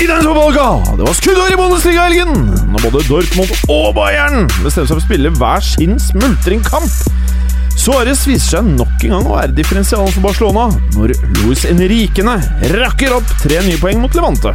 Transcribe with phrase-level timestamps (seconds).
[0.00, 0.96] I denne fotballuka!
[0.96, 2.30] Det var skuddår i Bundesliga-helgen!
[2.72, 6.94] Når både Dortmund og Bayern bestemte seg for å spille hver sin smultringkamp.
[7.76, 12.38] Suárez viser seg nok en gang å være differensialen for Barcelona når Luis Enriquene
[12.72, 14.54] rakker opp tre nye poeng mot Levante.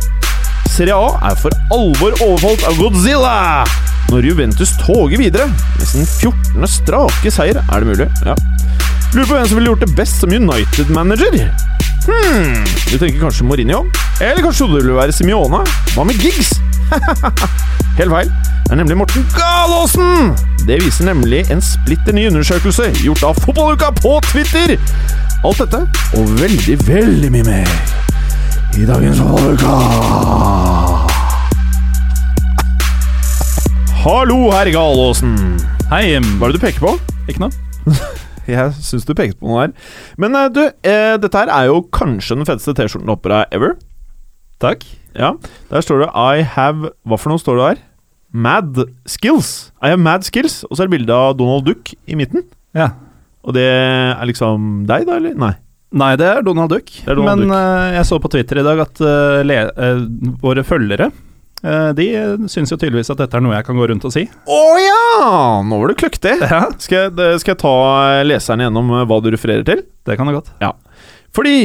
[0.73, 3.35] Serie A er for alvor overfalt av Godzilla
[4.09, 6.65] når Juventus toger videre med sin 14.
[6.73, 7.61] strake seier.
[7.69, 8.09] Er det mulig?
[8.25, 8.33] Ja.
[9.13, 11.37] Lurer på hvem som ville gjort det best som United-manager.
[12.05, 13.83] Hmm, du tenker kanskje Mourinho?
[14.21, 15.61] Eller kanskje trodde du ville være Simione?
[15.95, 16.51] Hva med Giggs?
[17.99, 18.29] Helt feil.
[18.65, 20.33] Det er nemlig Morten Galaasen!
[20.65, 24.75] Det viser nemlig en splitter ny undersøkelse gjort av Fotballuka på Twitter.
[25.45, 25.83] Alt dette
[26.17, 27.75] og veldig, veldig mye mer
[28.75, 29.75] i dagens Fotballuka.
[34.05, 35.35] Hallo, herr Galaasen.
[35.89, 36.95] Hei, Hva er det du peker på?
[37.29, 37.51] ikke noe?
[38.49, 39.89] Jeg syns du pekte på noe der.
[40.21, 43.75] Men eh, du, eh, dette her er jo kanskje den feteste T-skjorten har deg ever.
[44.63, 44.85] Takk.
[45.15, 45.35] Ja,
[45.71, 47.83] Der står det I have Hva for noe står det der?
[48.35, 49.71] Mad skills.
[49.79, 50.63] I have mad skills.
[50.67, 52.43] Og så er det bilde av Donald Duck i midten.
[52.75, 52.91] Ja.
[53.45, 55.37] Og det er liksom deg, da, eller?
[55.39, 55.53] Nei.
[55.95, 56.89] Nei, det er Donald Duck.
[57.05, 57.55] er Donald Men Duck.
[57.55, 60.01] Uh, jeg så på Twitter i dag at uh, eh,
[60.41, 61.11] våre følgere
[61.63, 64.25] De uh, syns jo tydeligvis at dette er noe jeg kan gå rundt og si.
[64.27, 65.61] Å ja!
[65.65, 66.35] Nå var du kløktig.
[66.43, 67.75] Ja, Skal jeg, skal jeg ta
[68.27, 69.85] leseren gjennom eh, hva du refererer til?
[70.05, 70.51] det kan det godt.
[71.35, 71.55] Fordi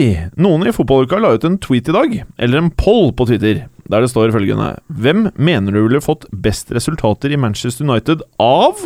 [0.41, 4.02] noen i fotballuka la ut en tweet i dag, eller en poll på Twitter, der
[4.02, 8.81] det står følgende Hvem mener du ville fått best resultater i Manchester United av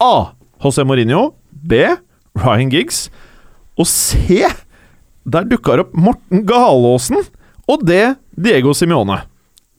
[0.00, 0.14] A.
[0.62, 1.82] José Mourinho B.
[2.38, 3.08] Ryan Giggs
[3.76, 4.46] og C.
[5.26, 7.18] Der dukka det opp Morten Galaasen
[7.70, 7.98] og D.
[8.38, 9.20] Diego Simione.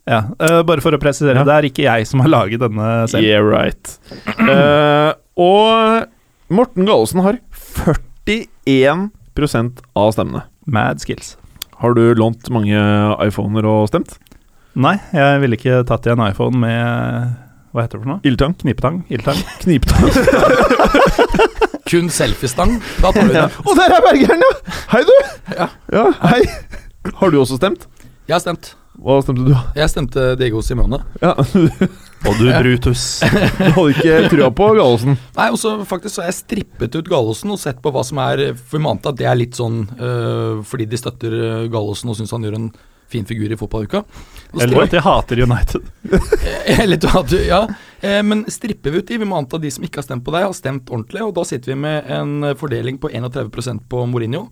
[0.09, 1.43] Ja, uh, bare for å presisere, Ja.
[1.47, 3.23] det er ikke jeg som har laget denne selv.
[3.23, 3.93] Yeah, right.
[4.35, 6.09] Uh, og
[6.53, 7.39] Morten Gallosen har
[8.27, 10.43] 41% av stemmene.
[10.65, 11.37] Mad skills.
[11.79, 12.75] Har du lånt mange
[13.25, 14.17] iPhoner og stemt?
[14.75, 17.33] Nei, jeg ville ikke tatt i en iPhone med
[17.73, 18.21] Hva heter det for noe?
[18.25, 18.53] Ildtang?
[18.61, 19.01] Knipetang?
[19.13, 19.39] Ildtang?
[19.63, 20.03] Knipetang.
[21.89, 22.77] Kun selfiestang.
[23.03, 23.47] Da tar du det.
[23.67, 24.51] Og der er Bergeren, ja!
[24.93, 25.15] Hei, du!
[25.53, 26.05] Ja.
[26.29, 26.41] hei.
[27.19, 27.85] Har du også stemt?
[28.29, 28.73] Jeg har stemt.
[29.01, 29.53] Hva stemte du?
[29.77, 31.01] Jeg stemte Diego Simone.
[31.21, 31.33] Ja,
[32.23, 33.19] Og du Brutus.
[33.59, 35.17] Du hadde ikke trua på Gallosen?
[35.35, 38.21] Nei, og så faktisk så har jeg strippet ut Gallosen og sett på hva som
[38.23, 42.13] er For vi ante at det er litt sånn øh, fordi de støtter øh, Gallosen
[42.13, 42.69] og syns han gjør en
[43.13, 44.03] fin figur i fotballuka.
[44.61, 45.89] Eller at de hater United.
[46.79, 47.63] Eller at du, ja.
[48.01, 50.33] Eh, men stripper vi ut de, vi må anta de som ikke har stemt på
[50.33, 51.25] deg, har stemt ordentlig.
[51.25, 54.47] Og da sitter vi med en eh, fordeling på 31% på Mourinho,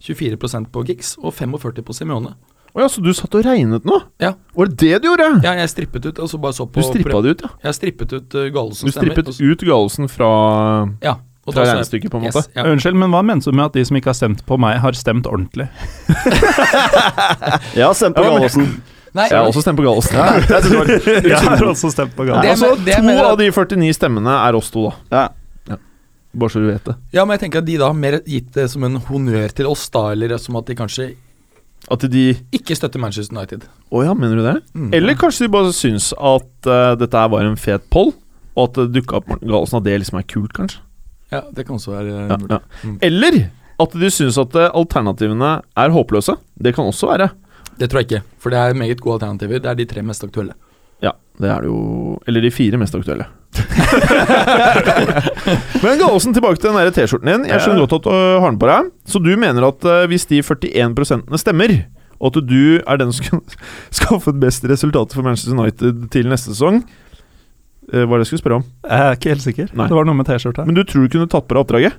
[0.00, 2.34] 24% på Giggs og 45% på Simione.
[2.74, 3.96] Å ja, så du satt og regnet nå?
[4.22, 4.34] Ja.
[4.54, 5.26] Var det det du gjorde?
[5.42, 7.48] Ja, jeg strippet ut, og så bare så på Du strippa det ut, ja.
[7.66, 8.86] Jeg strippet ut uh, stemmer.
[8.86, 10.28] Du strippet stemmer, ut Gallosen fra,
[11.02, 11.16] Ja.
[11.48, 12.52] Og fra regnestykket, på en Yes, måte?
[12.54, 12.62] ja.
[12.68, 14.92] Unnskyld, men hva mener du med at de som ikke har stemt på meg, har
[14.94, 15.66] stemt ordentlig?
[17.74, 18.66] Jeg har stemt på Ja, Gallosen.
[19.10, 20.14] Nei, Jeg har også stemt på Gallosen.
[21.26, 22.44] Jeg har også stemt på Gallen.
[22.44, 25.14] Det- altså, to mener av de 49 stemmene er oss to, da.
[25.16, 25.28] Ja.
[26.30, 26.94] Bare så du vet det.
[27.10, 29.66] ja, men jeg tenker at de da har mer gitt det som en honnør til
[29.66, 31.08] oss, da, eller som at de kanskje
[31.88, 33.64] At de ikke støtter Manchester United.
[33.90, 34.56] Å ja, mener du det?
[34.76, 34.90] Mm.
[34.98, 38.12] Eller kanskje de bare syns at uh, dette var en fet poll,
[38.54, 40.82] og at det dukka opp Morten Galesen, at det liksom er kult, kanskje.
[41.32, 42.50] Ja, det kan også være Ja, mulig.
[42.50, 42.60] ja.
[42.84, 42.98] Mm.
[43.06, 43.38] Eller
[43.80, 46.34] at de syns at eh, alternativene er håpløse.
[46.60, 47.30] Det kan også være.
[47.80, 49.62] Det tror jeg ikke, for det er meget gode alternativer.
[49.62, 50.52] Det er de tre mest aktuelle.
[51.40, 53.24] Ja, det er det jo Eller de fire mest aktuelle.
[55.82, 57.46] Men Gallosen, tilbake til den der T-skjorten din.
[57.48, 58.90] Jeg skjønner godt at du har den på deg.
[59.08, 61.70] Så du mener at eh, hvis de 41% stemmer,
[62.20, 63.40] og at du er den som skal
[64.00, 68.44] skaffe best resultat for Manchester United til neste sesong eh, Hva er det jeg skulle
[68.44, 68.66] spørre om?
[68.84, 69.72] Jeg er ikke helt sikker.
[69.72, 69.88] Nei.
[69.88, 70.66] Det var noe med T-skjorta.
[70.68, 71.98] Men du tror du kunne tatt på deg oppdraget?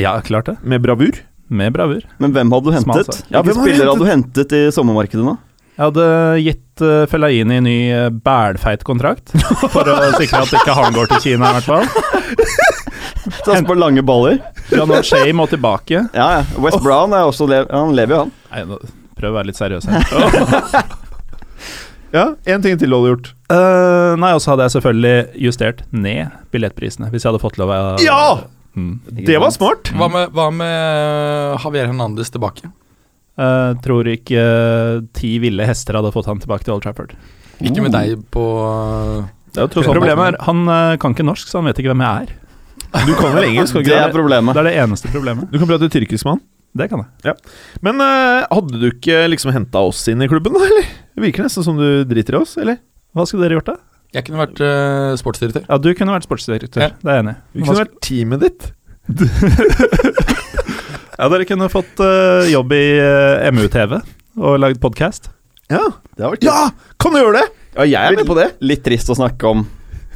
[0.00, 0.56] Ja, klart det.
[0.64, 1.20] Med bravur?
[1.52, 2.00] Med bravur.
[2.22, 3.18] Men hvem hadde du hentet?
[3.28, 5.34] Ja, Hvilke du spillere hadde du hentet i sommermarkedet nå?
[5.72, 6.06] Jeg hadde
[6.44, 9.32] gitt uh, Fellaini ny uh, bælfeit kontrakt,
[9.72, 11.86] for å sikre at ikke han går til Kina, i hvert fall.
[13.42, 14.40] Satse på lange baller?
[14.68, 16.02] Bjørnar shame må tilbake.
[16.12, 16.42] Ja, ja.
[16.60, 18.34] West Brown er også lev Han lever jo, han.
[18.50, 18.78] Nei, nå,
[19.18, 20.84] prøv å være litt seriøs her.
[22.12, 23.28] Ja, én ting til du hadde gjort.
[23.48, 27.72] Uh, nei, og så hadde jeg selvfølgelig justert ned billettprisene, hvis jeg hadde fått lov
[27.72, 28.42] av Ja!
[28.76, 28.98] Mm.
[29.24, 29.88] Det var smart!
[29.96, 32.68] Hva med, hva med Javier Hernandez tilbake?
[33.40, 37.14] Eh, tror ikke uh, ti ville hester hadde fått han tilbake til Old Trafford.
[37.64, 38.44] Ikke med deg på
[39.54, 41.78] Det er jo tross alt Problemet er han eh, kan ikke norsk, så han vet
[41.80, 42.34] ikke hvem jeg er.
[43.06, 43.78] Du kan vel engelsk?
[43.86, 44.52] Det er problemet.
[44.56, 45.48] Det er det eneste problemet.
[45.52, 46.42] Du kan prate tyrkisk med han.
[46.82, 47.36] Det kan jeg.
[47.84, 50.92] Men eh, hadde du ikke liksom henta oss inn i klubben, da, eller?
[51.16, 52.80] Det virker nesten som du driter i oss, eller?
[53.16, 53.78] Hva skulle dere gjort, da?
[54.12, 54.60] Jeg kunne vært
[55.20, 55.64] sportsdirektør.
[55.70, 56.84] Ja, du kunne vært sportsdirektør.
[56.84, 56.92] Ja.
[57.00, 57.42] Det er jeg enig i.
[57.56, 58.72] Vi Hva kunne vært teamet ditt.
[61.18, 63.98] Ja, dere kunne fått uh, jobb i uh, MU-TV
[64.40, 65.28] og lagd podkast.
[65.68, 65.84] Ja,
[66.16, 66.58] det har vært Ja!
[67.02, 67.46] Kan du gjøre det?
[67.76, 68.46] Ja, jeg er med på det.
[68.64, 69.66] Litt trist å snakke om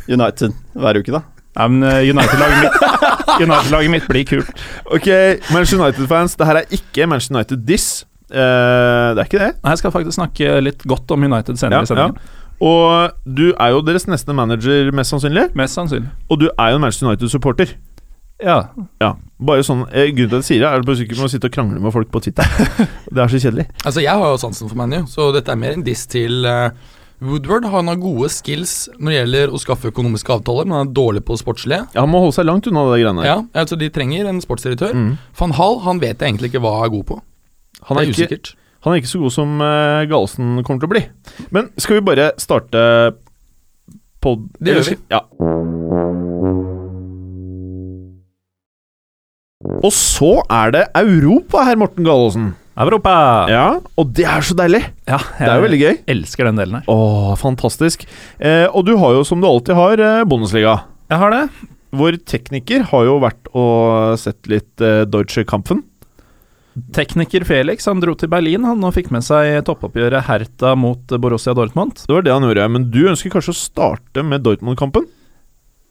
[0.08, 1.22] United hver uke, da.
[1.56, 3.06] Ja, men eh, United-laget mitt,
[3.46, 4.50] United mitt blir kult.
[4.92, 5.08] Ok,
[5.52, 7.86] Manchester United-fans, det her er ikke Manchester United-diss.
[8.28, 9.52] Eh, det er ikke det.
[9.62, 12.20] Nei, Jeg skal faktisk snakke litt godt om United senere i sendingen.
[12.60, 15.48] Og du er jo deres neste manager, mest sannsynlig.
[15.56, 16.12] Mest sannsynlig.
[16.28, 17.72] Og du er jo en Manchester United-supporter.
[18.42, 18.58] Ja.
[19.00, 21.32] Ja, bare sånn eh, Grunnen til at jeg sier det, er bare sikkert med å
[21.32, 22.50] sitte og krangle med folk på Twitter.
[23.14, 23.66] det er så kjedelig.
[23.82, 26.68] Altså, jeg har jo sansen for ManU, så dette er mer en diss til uh,
[27.24, 27.68] Woodward.
[27.72, 31.24] Han har gode skills når det gjelder å skaffe økonomiske avtaler, men han er dårlig
[31.28, 31.86] på sportslige.
[31.94, 33.30] Ja, Han må holde seg langt unna det greiene der.
[33.30, 34.92] Ja, altså De trenger en sportsdirektør.
[34.92, 35.10] Mm.
[35.40, 37.20] Van Hall han vet jeg egentlig ikke hva han er god på.
[37.86, 38.52] Han, er det er ikke, usikkert.
[38.84, 41.06] han er ikke så god som uh, Galesen kommer til å bli.
[41.56, 42.84] Men skal vi bare starte
[44.20, 44.48] pod...
[44.60, 45.00] Det gjør vi.
[45.12, 45.24] Ja.
[49.82, 52.52] Og så er det Europa, herr Morten Gallosen.
[52.76, 53.12] Europa!
[53.48, 53.66] Ja,
[53.96, 54.82] og det er så deilig.
[55.08, 55.94] Ja, Det er jo veldig gøy.
[56.12, 56.84] elsker den delen her.
[56.92, 58.04] Åh, fantastisk.
[58.38, 60.82] Eh, og du har jo, som du alltid har, eh, Bundesliga.
[61.10, 61.50] Jeg har det.
[61.96, 65.82] Vår tekniker har jo vært og sett litt eh, Deutsche Kampfen.
[66.92, 71.54] Tekniker Felix han dro til Berlin han og fikk med seg toppoppgjøret Hertha mot Borussia
[71.56, 72.02] Dortmund.
[72.04, 72.66] Det var det han gjorde.
[72.74, 75.06] Men du ønsker kanskje å starte med Dortmund-kampen?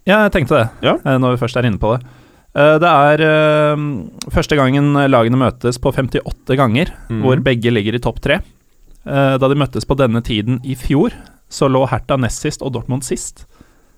[0.05, 0.93] Ja, jeg tenkte det, Ja.
[1.03, 2.05] eh, når vi først er inne på det.
[2.55, 3.85] Eh, Det er eh,
[4.31, 7.23] første gangen lagene møtes på 58 ganger, mm.
[7.23, 8.39] hvor begge ligger i topp tre.
[9.05, 11.13] Eh, Da de møttes på denne tiden i fjor,
[11.51, 13.45] så lå Hertha nest sist og Dortmund sist.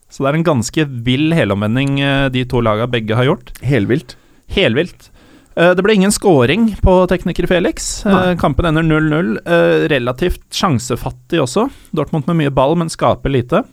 [0.09, 1.97] Så det er en ganske vill helomvending
[2.31, 3.51] de to lagene begge har gjort.
[3.59, 4.15] Helvilt.
[4.55, 5.09] Helvilt.
[5.57, 8.05] Det ble ingen scoring på tekniker Felix.
[8.07, 8.35] Nei.
[8.39, 9.33] Kampen ender 0-0.
[9.43, 11.65] Eh, Relativt sjansefattig også.
[11.91, 13.65] Dortmund med mye ball, men skaper lite.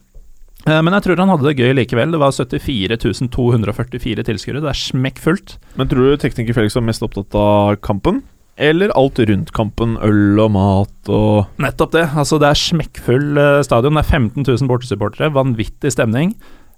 [0.66, 2.10] Eh, Men jeg tror han hadde det gøy likevel.
[2.14, 4.62] Det var 74 244 tilskuere.
[4.64, 5.56] Det er smekkfullt.
[5.76, 8.22] Men tror du tekniker Felix var mest opptatt av kampen?
[8.56, 9.96] Eller alt rundt kampen?
[9.98, 12.04] Øl og mat og Nettopp det.
[12.14, 13.98] Altså, det er smekkfull eh, stadion.
[13.98, 15.32] Det er 15 000 bortesupportere.
[15.34, 16.34] Vanvittig stemning.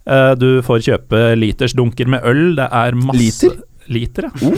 [0.06, 2.56] Eh, Du får kjøpe litersdunker med øl.
[2.56, 3.20] Det er masse
[3.52, 3.58] Liter?
[3.86, 4.50] Liter, ja.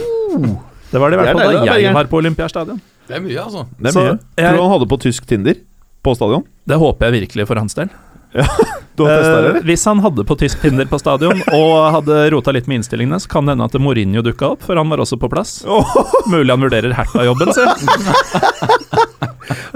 [0.88, 2.78] Det var det i er hvert fall da jeg var på Olympiastadion.
[3.08, 3.66] Det er mye, altså.
[3.76, 5.54] Det er Så jeg- Tror du han hadde på tysk Tinder
[6.02, 6.44] på stadion?
[6.66, 7.90] Det håper jeg virkelig for hans del.
[8.98, 9.62] Du har testet det, Eh, eller?
[9.68, 13.30] hvis han hadde på tysk Tinder på stadion og hadde rota litt med innstillingene, så
[13.30, 15.60] kan det hende at Mourinho dukka opp, for han var også på plass.
[16.32, 17.68] Mulig han vurderer Hertha-jobben sin.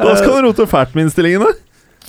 [0.02, 1.52] Da skal han rote fælt med innstillingene.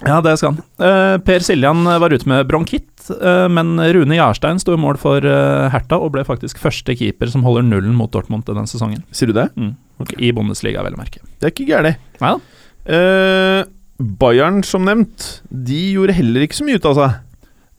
[0.08, 0.64] Ja, det skal han.
[0.82, 5.24] Eh, per Siljan var ute med bronkitt, eh, men Rune Jarstein sto i mål for
[5.24, 9.04] eh, Hertha og ble faktisk første keeper som holder nullen mot Dortmund denne sesongen.
[9.16, 9.48] Sier du det?
[9.56, 9.76] Mm.
[10.18, 11.22] I Bundesliga, vel å merke.
[11.40, 12.02] Det er ikke gærent.
[14.01, 17.19] Bayern, som nevnt, de gjorde heller ikke så mye ut av seg.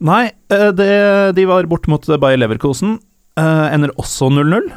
[0.05, 0.89] Nei, eh, det,
[1.37, 2.97] de var bort mot Bayer Leverkosen.
[3.39, 4.69] Eh, ender også 0-0.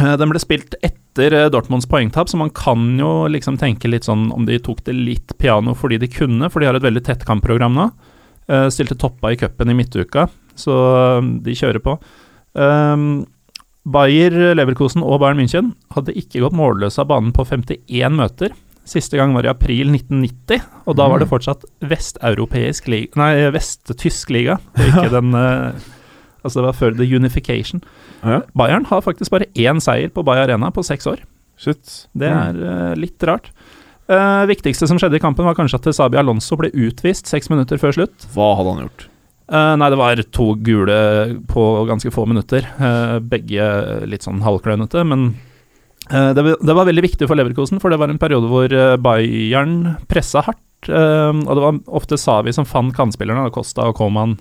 [0.00, 4.28] Eh, Den ble spilt etter Dortmunds poengtap, så man kan jo liksom tenke litt sånn
[4.34, 7.24] om de tok det litt piano fordi de kunne, for de har et veldig tett
[7.26, 7.90] kampprogram nå.
[8.70, 10.74] Stilte toppa i cupen i midtuka, så
[11.42, 11.96] de kjører på.
[13.86, 18.52] Bayer Leverkosen og Bayern München hadde ikke gått målløse av banen på 51 møter.
[18.86, 24.30] Siste gang var i april 1990, og da var det fortsatt vesteuropeisk liga Nei, vesttysk
[24.34, 25.86] liga, ikke den eh,
[26.46, 27.80] Altså, det var før the unification.
[28.22, 28.36] Ja.
[28.54, 31.24] Bayern har faktisk bare én seier på Bay Arena på seks år.
[31.58, 32.06] Shit.
[32.14, 33.48] Det er uh, litt rart.
[34.06, 37.80] Uh, viktigste som skjedde i kampen, var kanskje at Sabi Alonso ble utvist seks minutter
[37.82, 38.28] før slutt.
[38.36, 39.08] Hva hadde han gjort?
[39.50, 41.00] Uh, nei, det var to gule
[41.50, 42.70] på ganske få minutter.
[42.78, 43.66] Uh, begge
[44.06, 45.32] litt sånn halvklønete, men
[46.10, 48.96] det, var- det var veldig viktig for Leverkosen, for det var en periode hvor eh,
[49.02, 50.60] Bayern pressa hardt.
[50.88, 54.36] eh, og det var ofte Savi som fant kantspillerne, Costa og Coman,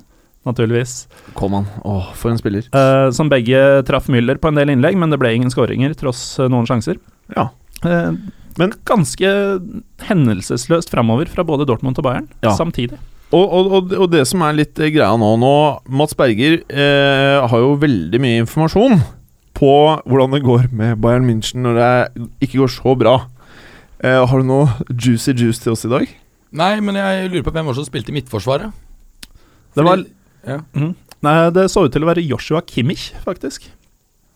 [0.45, 1.07] naturligvis.
[1.33, 1.55] Kom.
[1.83, 2.67] Åh, for en spiller.
[2.69, 6.37] Eh, som begge traff Müller på en del innlegg, men det ble ingen skåringer, tross
[6.39, 6.99] eh, noen sjanser.
[7.35, 7.49] Ja.
[7.83, 8.11] Eh,
[8.57, 9.27] Men- ganske
[10.07, 12.53] hendelsesløst framover fra både Dortmund og Bayern Ja.
[12.55, 12.97] samtidig.
[13.33, 15.49] Og, og, og, det som er litt eh, greia nå, nå
[15.89, 18.99] Mats Berger eh, har jo veldig mye informasjon
[19.55, 19.71] på
[20.05, 23.15] hvordan det går med Bayern München når det ikke går så bra.
[24.03, 26.07] Eh, har du noe juicy juice til oss i dag?
[26.55, 28.71] Nei, men jeg lurer på hvem var det som spilte i Midtforsvaret?
[29.75, 30.11] Det var Fordi-
[30.47, 30.59] ja.
[30.75, 30.93] mm,
[31.25, 33.69] Nei, det så ut til å være Joshua Kimmich, faktisk.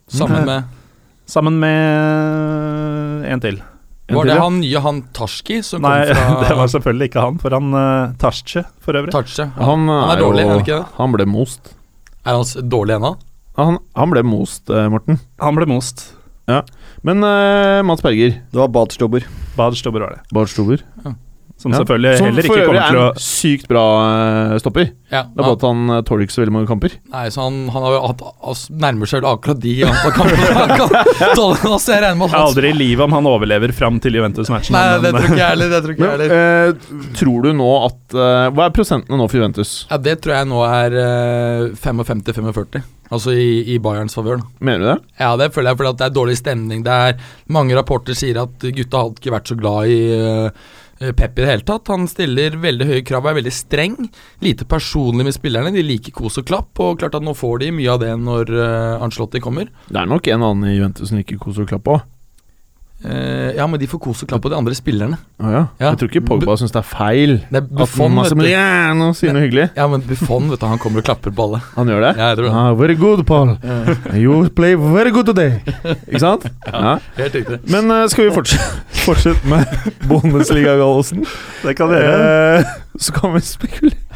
[0.10, 0.46] Sammen Mhm.
[0.46, 0.64] med
[1.30, 3.60] Sammen med en til.
[4.10, 4.42] En Var til, det ja.
[4.44, 7.74] han nye han Tarski som Nei, kom fra det var selvfølgelig ikke han, for han
[7.76, 9.12] uh, Tashche, for øvrig.
[9.14, 9.46] Tarche?
[9.60, 10.86] Han, Han er er dårlig, er han ikke det?
[10.98, 11.74] Han ble most.
[12.26, 13.12] Er han dårlig ennå?
[13.58, 15.20] Han, han ble most, eh, Morten.
[15.42, 16.06] Han ble most.
[16.50, 16.64] Ja.
[17.06, 19.26] Men uh, Mats Berger, Det var Badstobber.
[19.58, 20.22] Badstobber var det.
[20.34, 20.82] Badstobber.
[20.82, 21.16] Stober,
[21.60, 21.82] Som Ja.
[21.82, 24.86] selvfølgelig som heller ikke kommer til å er en sykt bra eh, stopper.
[25.12, 25.24] Ja.
[25.28, 26.94] Det er bare at han eh, tåler ikke så veldig mange kamper.
[27.12, 30.54] Nei, så han, han har jo hatt altså, nærmer seg vel akkurat de antall kamper
[30.60, 30.94] han kan
[31.36, 31.58] tåle.
[31.68, 34.78] Altså, jeg regner med at han aldri i livet om han overlever fram til Juventus-matchen.
[34.78, 35.74] Nei, det tror ikke jeg heller.
[35.76, 36.38] Det tror ikke jeg heller.
[36.38, 39.74] eh, tror du nå at eh, Hva er prosentene nå for Juventus?
[39.92, 42.82] Ja, det tror jeg nå er eh, 55-45.
[43.10, 44.40] Altså i, i Bayerns favør.
[44.62, 44.98] Mener du det?
[45.20, 46.84] Ja, det føler jeg, fordi at det er dårlig stemning.
[46.86, 51.40] Det er Mange rapporter sier at gutta har ikke vært så glad i uh, Pep
[51.40, 51.88] i det hele tatt.
[51.94, 53.96] Han stiller veldig høye krav, er veldig streng.
[54.44, 55.72] Lite personlig med spillerne.
[55.76, 56.74] De liker kos og klapp.
[56.84, 59.72] Og klart at nå får de mye av det når uh, Ancelotti kommer.
[59.88, 62.08] Det er nok en annen i Juventus som liker kos og klapp òg.
[63.00, 65.16] Eh, ja, men de får kos og klapp på de andre spillerne.
[65.40, 65.62] Ah, ja.
[65.80, 65.92] Ja.
[65.94, 68.18] Jeg tror ikke Pogba syns det er feil Det er at Buffon, du.
[68.18, 69.70] Massimiliano sier noe hyggelig.
[69.78, 71.62] Ja, men Buffon, vet du, han kommer og klapper på alle.
[71.78, 72.12] Han gjør det?
[72.20, 72.54] Ja, jeg tror det.
[72.60, 73.56] Ah, very good, Paul.
[74.20, 75.62] You play very good today.
[76.10, 76.50] Ikke sant?
[76.70, 76.98] Ja.
[77.18, 77.58] Helt riktig.
[77.72, 79.66] Men uh, skal vi fortsette, fortsette med
[80.10, 81.24] Bundesliga-gallosen?
[81.64, 82.60] Det kan vi gjøre.
[82.60, 84.09] Eh, så kan vi spekulere.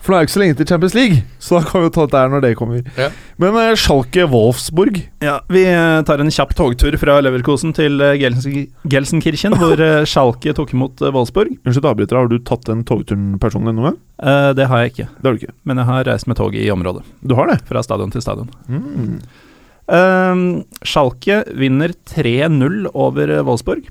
[0.00, 1.92] For nå er jo ikke så lenge til Champions League, så da kan vi jo
[1.92, 2.86] ta dette her når det kommer.
[2.96, 3.08] Ja.
[3.42, 8.14] Men uh, Schalke Wolfsburg Ja, Vi eh, tar en kjapp togtur fra Leverkosen til eh,
[8.20, 11.52] Gelsen- Gelsenkirchen, hvor Schalke tok imot Wolfsburg.
[11.66, 14.00] Unnskyld, avbryter, har du tatt den togturen personlig noen gang?
[14.24, 15.54] Uh, det har jeg ikke, Det har du ikke.
[15.68, 17.04] men jeg har reist med tog i området.
[17.20, 17.60] Du har det?
[17.68, 18.48] Fra stadion til stadion.
[18.72, 19.20] Mm.
[19.90, 20.42] Eh,
[20.86, 23.88] Schalke vinner 3-0 over eh, Wolfsburg.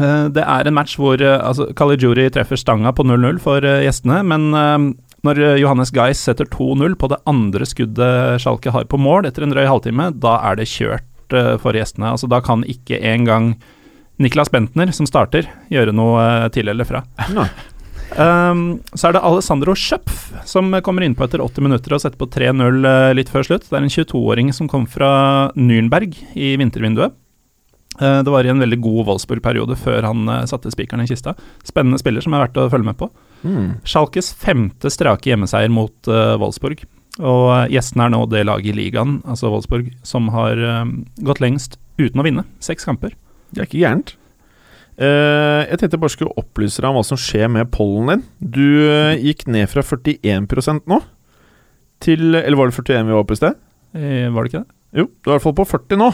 [0.00, 4.22] Uh, det er en match hvor uh, altså, Caligiuri treffer stanga på 0-0 for gjestene,
[4.24, 4.86] men eh,
[5.26, 9.46] når eh, Johannes Geis setter 2-0 på det andre skuddet Schalke har på mål etter
[9.46, 12.10] en drøy halvtime, da er det kjørt eh, for gjestene.
[12.14, 13.54] Altså, da kan ikke engang
[14.22, 17.04] Niklas Bentner, som starter, gjøre noe eh, til eller fra.
[18.12, 22.28] Um, så er det Alessandro Schöpf som kommer innpå etter 80 minutter og setter på
[22.28, 23.70] 3-0 eh, litt før slutt.
[23.70, 27.16] Det er en 22-åring som kom fra Nürnberg i vintervinduet.
[28.00, 31.36] Uh, det var i en veldig god Wolfsburg-periode før han uh, satte spikeren i kista.
[31.64, 33.08] Spennende spiller som er verdt å følge med på.
[33.42, 33.68] Mm.
[33.88, 36.84] Schalkes femte strake hjemmeseier mot uh, Wolfsburg.
[37.20, 40.84] Og gjesten gjestene er nå det laget i ligaen, altså Wolfsburg, som har uh,
[41.26, 42.46] gått lengst uten å vinne.
[42.64, 43.16] Seks kamper.
[43.52, 44.14] Det er ikke gærent.
[45.00, 48.24] Uh, jeg tenkte jeg bare skulle opplyse deg om hva som skjer med pollen din.
[48.40, 51.02] Du uh, gikk ned fra 41% nå
[52.02, 53.58] til Eller var det 41 vi var oppe i sted?
[53.94, 54.74] Eh, var det ikke det?
[55.02, 56.10] Jo, du er i hvert fall på 40 nå.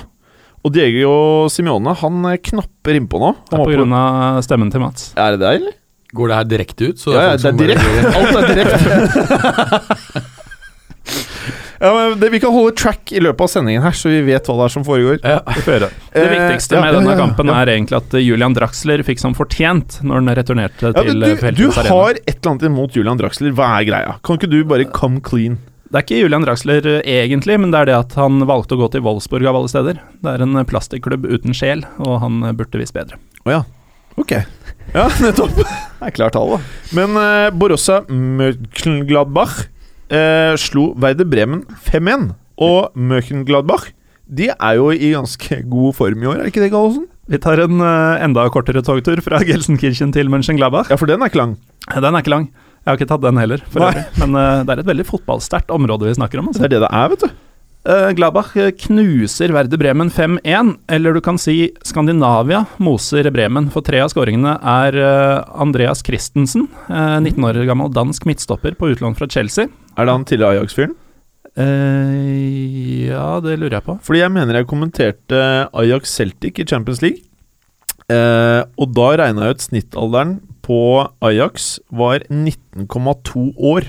[0.66, 1.12] Og Diego
[1.52, 3.35] Simione han eh, knapper innpå nå.
[3.49, 5.12] Det er på grunn av stemmen til Mats.
[5.18, 5.76] Er det deg, eller?
[6.17, 7.00] Går det her direkte ut?
[7.00, 7.88] Så Ja, ja, det er direkte.
[8.19, 10.23] Alt er direkte.
[11.81, 14.49] ja, men det, vi kan holde track i løpet av sendingen her, så vi vet
[14.49, 15.21] hva det er som foregår.
[15.23, 15.41] Ja.
[15.69, 15.79] Det.
[15.79, 15.88] Det
[16.19, 17.59] Eh, viktigste ja, med ja, denne kampen ja.
[17.61, 21.29] er egentlig at eh, Julian Draxler fikk som fortjent når han returnerte Ja, til men
[21.29, 23.53] eh, du, du har et eller annet imot Julian Draxler.
[23.55, 24.17] Hva er greia?
[24.25, 25.61] Kan ikke du bare come clean?
[25.88, 28.81] Det er ikke Julian Draxler eh, egentlig, men det er det at han valgte å
[28.83, 30.00] gå til Wolfsburg av alle steder.
[30.25, 33.17] Det er en eh, plastikklubb uten sjel, og han eh, burde visst bedre.
[33.49, 33.62] Å ja.
[34.21, 34.35] Ok.
[34.95, 35.54] Ja, nettopp.
[35.59, 36.59] Det er klart tall, da.
[36.97, 39.66] Men uh, Borussia Mönchengladbach
[40.12, 42.30] uh, slo Werder Bremen 5-1.
[42.59, 43.90] Og Mönchengladbach
[44.28, 47.07] de er jo i ganske god form i år, er ikke det, Gallosen?
[47.33, 50.90] Vi tar en uh, enda kortere togtur fra Gelsenkirchen til Mönchengladbach.
[50.92, 51.54] Ja, for den er ikke lang.
[51.95, 52.49] Den er ikke lang.
[52.85, 53.88] Jeg har ikke tatt den heller, for Nei.
[53.92, 54.04] øvrig.
[54.21, 56.49] Men uh, det er et veldig fotballsterkt område vi snakker om.
[56.50, 56.64] Det Altså.
[56.68, 57.37] er det det er, vet du.
[57.87, 63.87] Eh, Gladbach eh, knuser Werder Bremen 5-1, eller du kan si Skandinavia moser Bremen, for
[63.87, 69.16] tre av skåringene er eh, Andreas Christensen, eh, 19 år gammel dansk midtstopper på utlån
[69.18, 69.70] fra Chelsea.
[69.97, 70.97] Er det han tidligere Ajax-fyren?
[71.58, 73.97] Eh, ja, det lurer jeg på.
[74.04, 75.40] Fordi jeg mener jeg kommenterte
[75.73, 77.25] Ajax Celtic i Champions League.
[78.08, 80.80] Eh, og da regna jeg ut snittalderen på
[81.25, 83.87] Ajax var 19,2 år.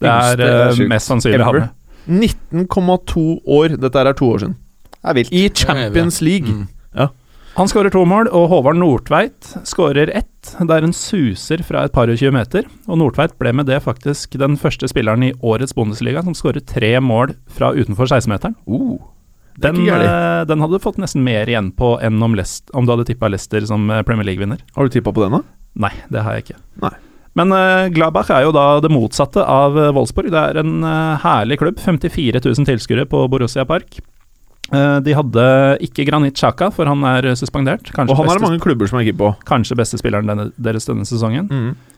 [0.00, 1.68] Det er, det er mest sannsynlig han.
[2.06, 3.76] 19,2 år.
[3.82, 4.56] Dette er to år siden.
[4.96, 5.32] Det er vilt.
[5.32, 6.48] I Champions League.
[6.48, 6.66] Mm.
[7.56, 10.50] Han skårer to mål, og Håvard Nordtveit skårer ett.
[10.60, 13.78] Det er en suser fra et par og tjue meter, og Nordtveit ble med det
[13.80, 18.58] faktisk den første spilleren i årets Bundesliga som skårer tre mål fra utenfor 16-meteren.
[18.68, 19.00] Uh,
[19.56, 22.92] Den, eh, den hadde du fått nesten mer igjen på enn om, Lest, om du
[22.92, 24.60] hadde tippa Leicester som eh, Premier League-vinner.
[24.76, 25.40] Har du tippa på den, da?
[25.86, 26.60] Nei, det har jeg ikke.
[26.84, 26.92] Nei.
[27.36, 30.32] Men eh, Gladbach er jo da det motsatte av eh, Wolfsburg.
[30.32, 31.80] Det er en eh, herlig klubb.
[31.82, 34.00] 54 000 tilskuere på Borussia Park.
[34.66, 35.42] De hadde
[35.86, 37.86] ikke Granit Xhaka, for han er suspendert.
[37.94, 39.28] Kanskje, Og han er det mange klubber som er keen på.
[39.46, 41.46] kanskje beste spilleren denne, deres denne sesongen.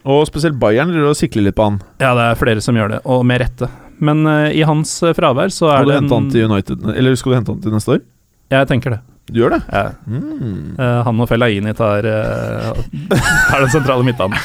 [0.04, 1.78] Og spesielt Bayern driver og sikler litt på han.
[1.96, 3.70] Ja, det er flere som gjør det, og med rette.
[4.04, 7.16] Men uh, i hans fravær så er Skal du det hente han til United Eller
[7.18, 8.04] skal du hente han til neste år?
[8.52, 9.00] Jeg tenker det.
[9.32, 9.62] Du gjør det?
[9.72, 9.88] Ja.
[10.08, 12.84] Eh, han og Fellaini tar, uh,
[13.48, 14.36] tar den sentrale midtbanen.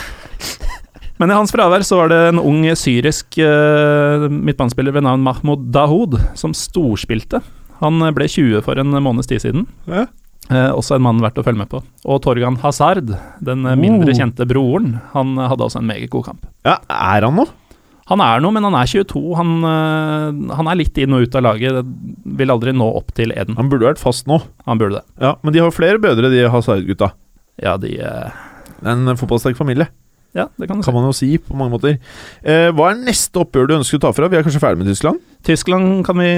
[1.22, 5.67] Men i hans fravær så var det en ung syrisk uh, midtbanespiller ved navn Mahmoud
[5.75, 7.41] Dahoud som storspilte.
[7.84, 9.65] Han eh, ble 20 for en måneds tid siden.
[9.89, 10.05] Ja.
[10.50, 11.82] Eh, også en mann verdt å følge med på.
[12.08, 13.12] Og Torgan Hazard,
[13.43, 14.17] den mindre Oh.
[14.17, 16.48] kjente broren, han hadde også en meget god kamp.
[16.65, 17.51] Ja, Er han noe?
[18.12, 19.22] Han er noe, men han er 22.
[19.39, 21.86] Han, uh, han er litt inn og ut av laget.
[22.39, 23.55] Vil aldri nå opp til Eden.
[23.55, 24.41] Han burde vært fast nå.
[24.67, 25.05] Han burde det.
[25.24, 27.13] Ja, Men de har flere bødre, de Hazard-gutta.
[27.63, 28.32] Ja, de uh,
[28.84, 29.88] En fotballsterk familie,
[30.33, 31.99] Ja, det kan kan man jo si på mange måter.
[32.41, 34.29] Eh, hva er neste oppgjør du ønsker å ta fra?
[34.31, 35.19] Vi er kanskje ferdig med Tyskland?
[35.45, 36.29] Tyskland kan vi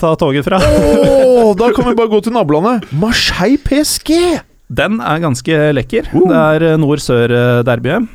[0.00, 0.56] ta toget fra.
[0.62, 2.88] Åh, da kan vi bare gå til nabolandet.
[2.96, 4.14] Marseille PSG!
[4.68, 6.08] Den er ganske lekker.
[6.12, 8.08] Det er eh, nord-sør-derbyet.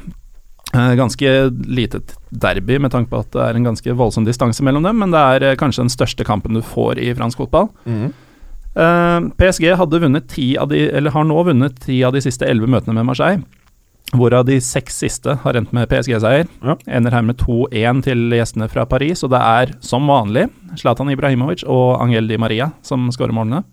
[0.73, 1.29] Eh, Ganske
[1.69, 1.99] lite
[2.33, 5.21] derby med tanke på at det er en ganske voldsom distanse mellom dem, men det
[5.21, 7.69] er eh, kanskje den største kampen du får i fransk fotball.
[7.85, 12.49] Eh, PSG hadde vunnet ti av de, eller har nå vunnet ti av de siste
[12.49, 13.43] elleve møtene med Marseille.
[14.13, 16.45] Hvorav de seks siste har endt med PSG-seier.
[16.61, 16.75] Ja.
[16.99, 21.63] Ender her med 2-1 til gjestene fra Paris, og det er som vanlig Zlatan Ibrahimovic
[21.65, 23.63] og Angel Di Maria som skårer målene.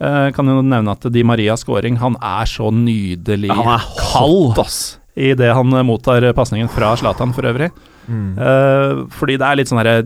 [0.00, 4.58] Eh, kan jo nevne at Di Marias scoring, han er så nydelig Han er kald
[4.60, 4.98] ass.
[5.16, 7.70] i det han eh, mottar pasningen fra Zlatan for øvrig.
[8.08, 10.04] Eh, fordi det er litt sånn herre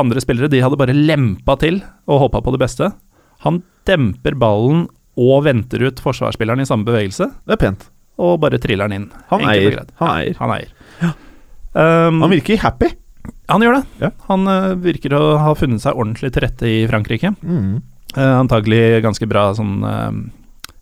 [0.00, 2.92] Andre spillere de hadde bare lempa til og håpa på det beste.
[3.44, 7.86] Han demper ballen og venter ut forsvarsspilleren i samme bevegelse, Det er pent.
[8.16, 9.08] Og bare triller den inn.
[9.32, 9.82] Han eier.
[10.00, 10.38] Han Ja, eier.
[10.40, 10.72] Han eier.
[11.76, 12.88] Um, Han virker happy.
[13.52, 13.82] han gjør det.
[14.06, 14.10] Ja.
[14.30, 17.34] Han uh, virker å ha funnet seg ordentlig til rette i Frankrike.
[17.42, 17.82] Mm.
[18.16, 20.08] Uh, antagelig ganske bra sånn uh,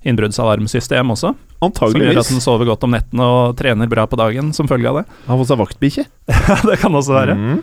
[0.07, 4.19] innbruddsalarmsystem også, som gjør at han den sover godt om nettene og trener bra på
[4.21, 5.05] dagen som følge av det.
[5.25, 6.05] Han har fått seg vaktbikkje.
[6.69, 7.35] det kan også være.
[7.41, 7.63] Mm.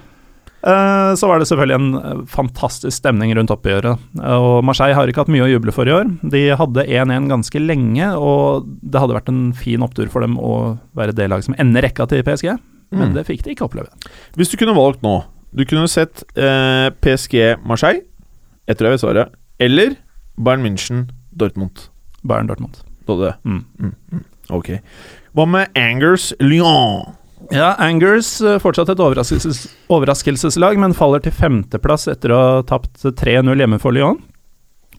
[0.62, 3.98] Eh, så var det selvfølgelig en eh, fantastisk stemning rundt oppgjøret.
[4.22, 6.12] Eh, Og Marseille har ikke hatt mye å juble for i år.
[6.22, 10.77] De hadde 1-1 ganske lenge, og det hadde vært en fin opptur for dem å
[10.98, 12.52] være det laget som ender rekka til PSG,
[12.91, 13.13] men Mm.
[13.15, 13.88] det fikk de ikke oppleve.
[14.36, 15.24] Hvis du kunne valgt nå
[15.56, 18.04] Du kunne sett eh, PSG Marseille,
[18.67, 19.95] jeg tror jeg vet svaret, eller
[20.39, 21.89] Bayern München Dortmund.
[22.24, 22.78] Bayern Dortmund.
[23.08, 23.34] Så det.
[23.43, 23.65] Mm.
[24.50, 24.69] Ok.
[25.36, 27.15] Hva med Angers Lyon?
[27.51, 33.03] Ja, Angers eh, fortsatt et overraskelses overraskelseslag, men faller til femteplass etter å ha tapt
[33.03, 34.21] 3-0 hjemme for Lyon.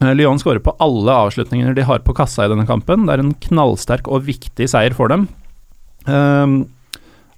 [0.01, 3.07] Eh, Lyon skårer på alle avslutninger de har på kassa i denne kampen.
[3.07, 5.25] Det er en knallsterk og viktig seier for dem.
[6.05, 6.67] Um,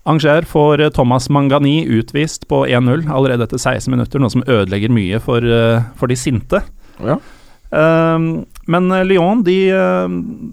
[0.10, 4.92] Angers får eh, Thomas Mangani utvist på 1-0 allerede etter 16 minutter, noe som ødelegger
[4.92, 5.48] mye for,
[5.96, 6.60] for de sinte.
[7.00, 7.22] Ja.
[7.72, 10.08] Um, men eh, Lyon de eh,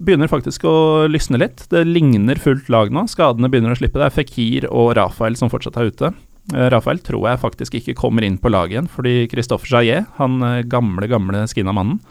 [0.05, 0.75] begynner faktisk å
[1.09, 1.65] lysne litt.
[1.71, 3.07] Det ligner fullt lag nå.
[3.11, 3.99] Skadene begynner å slippe.
[4.01, 6.13] Det er Fikir og Rafael som fortsatt er ute.
[6.53, 10.41] Eh, Rafael tror jeg faktisk ikke kommer inn på laget igjen, fordi Christophe Jaillet, han
[10.69, 12.01] gamle, gamle skinna mannen,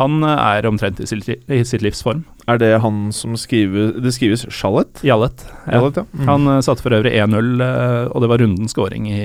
[0.00, 2.24] han eh, er omtrent i sitt, i sitt livs form.
[2.50, 5.02] Er det han som skriver Det skrives Jallet?
[5.06, 5.44] Jallet.
[5.66, 5.78] Ja.
[5.78, 6.04] Jallet, ja.
[6.10, 6.26] Mm.
[6.30, 9.24] Han satte for øvrig 1-0, eh, og det var rundens scoring i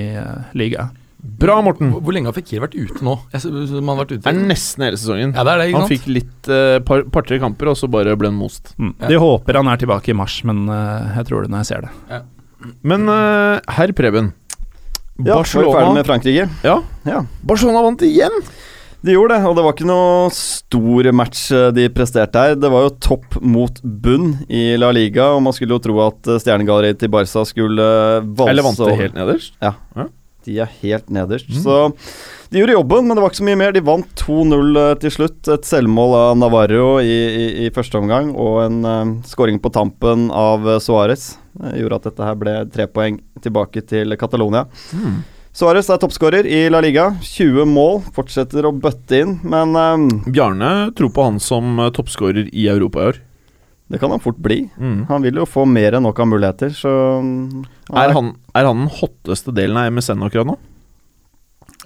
[0.58, 0.94] ligaen.
[1.18, 1.90] Bra, Morten.
[1.90, 3.16] Hvor, hvor lenge har Fikir vært ute nå?
[3.34, 5.32] Jeg, vært ute Det er nesten hele sesongen.
[5.34, 8.30] Ja, det er det, Han fikk litt uh, par- par-tre kamper, og så bare ble
[8.30, 8.70] han most.
[8.78, 8.92] Mm.
[9.02, 9.10] Ja.
[9.10, 11.88] De håper han er tilbake i mars, men uh, jeg tror det når jeg ser
[11.88, 12.20] det.
[12.86, 14.32] Men uh, herr Preben
[15.18, 16.48] Ja, Barcelona, er ferdig med Frankrike.
[16.66, 16.76] Ja.
[17.08, 17.24] Ja.
[17.50, 18.38] Barcelona vant igjen!
[19.02, 22.56] De gjorde det, og det var ikke noe stor match de presterte her.
[22.58, 26.30] Det var jo topp mot bunn i La Liga, og man skulle jo tro at
[26.42, 27.86] stjernegalleriet til Barca skulle
[28.26, 29.54] valse Eller vant det helt nederst?
[30.46, 31.48] De er helt nederst.
[31.50, 31.62] Mm.
[31.62, 31.78] Så
[32.48, 33.74] de gjorde jobben, men det var ikke så mye mer.
[33.76, 35.40] De vant 2-0 eh, til slutt.
[35.52, 40.30] Et selvmål av Navarro i, i, i første omgang, og en uh, skåring på tampen
[40.32, 44.64] av uh, Suárez eh, gjorde at dette her ble tre poeng tilbake til Catalonia.
[44.96, 45.20] Mm.
[45.58, 47.10] Suárez er toppskårer i La Liga.
[47.26, 52.68] 20 mål, fortsetter å bøtte inn, men um, Bjarne tror på han som toppskårer i
[52.70, 53.24] Europa i år.
[53.88, 54.62] Det kan han fort bli.
[54.76, 55.06] Mm.
[55.08, 56.90] Han vil jo få mer enn nok av muligheter, så
[57.24, 57.62] mm,
[57.94, 60.58] Er, han, er han den hotteste delen av MSN akkurat nå?